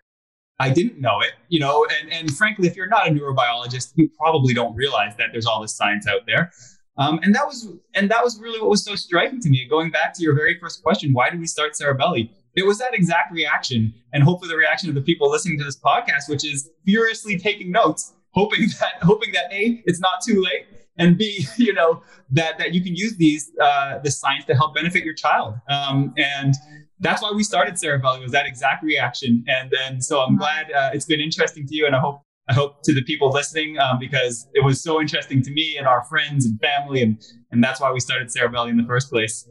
[0.61, 4.09] I didn't know it, you know, and, and frankly, if you're not a neurobiologist, you
[4.17, 6.53] probably don't realize that there's all this science out there.
[6.99, 9.67] Um, and that was and that was really what was so striking to me.
[9.69, 12.31] Going back to your very first question, why did we start Cerebelly?
[12.55, 15.79] It was that exact reaction, and hopefully the reaction of the people listening to this
[15.79, 20.67] podcast, which is furiously taking notes, hoping that hoping that a it's not too late,
[20.99, 24.75] and b you know that that you can use these uh, the science to help
[24.75, 25.55] benefit your child.
[25.71, 26.55] Um, and
[27.01, 29.45] that's why we started Cerebelly was that exact reaction.
[29.49, 32.55] And then so I'm glad uh, it's been interesting to you, and I hope I
[32.55, 36.05] hope to the people listening um, because it was so interesting to me and our
[36.05, 39.49] friends and family, and and that's why we started Cerebelly in the first place.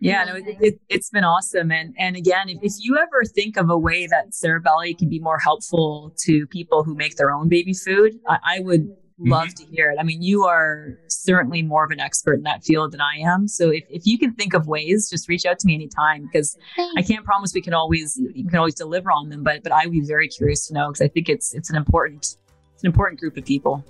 [0.00, 1.70] Yeah, no, it, it, it's been awesome.
[1.70, 5.20] And and again, if, if you ever think of a way that Cerebelly can be
[5.20, 8.88] more helpful to people who make their own baby food, I, I would
[9.24, 9.64] love mm-hmm.
[9.64, 9.98] to hear it.
[9.98, 13.48] I mean, you are certainly more of an expert in that field than I am.
[13.48, 16.56] So if, if you can think of ways, just reach out to me anytime because
[16.96, 19.86] I can't promise we can always you can always deliver on them, but but I
[19.86, 22.36] would be very curious to know because I think it's it's an important
[22.74, 23.84] it's an important group of people.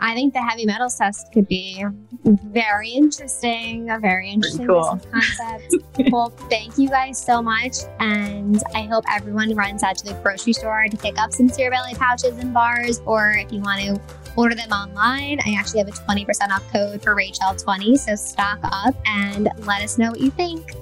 [0.00, 1.84] I think the heavy metals test could be
[2.24, 5.00] very interesting, a very interesting cool.
[5.12, 5.76] concept.
[6.10, 7.76] well, thank you guys so much.
[8.00, 11.96] And I hope everyone runs out to the grocery store to pick up some Cerebelly
[11.96, 14.00] pouches and bars, or if you want to
[14.36, 17.98] order them online, I actually have a 20% off code for Rachel20.
[17.98, 20.72] So stock up and let us know what you think.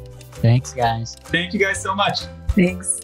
[0.43, 1.15] Thanks, guys.
[1.15, 2.23] Thank you guys so much.
[2.51, 3.01] Thanks.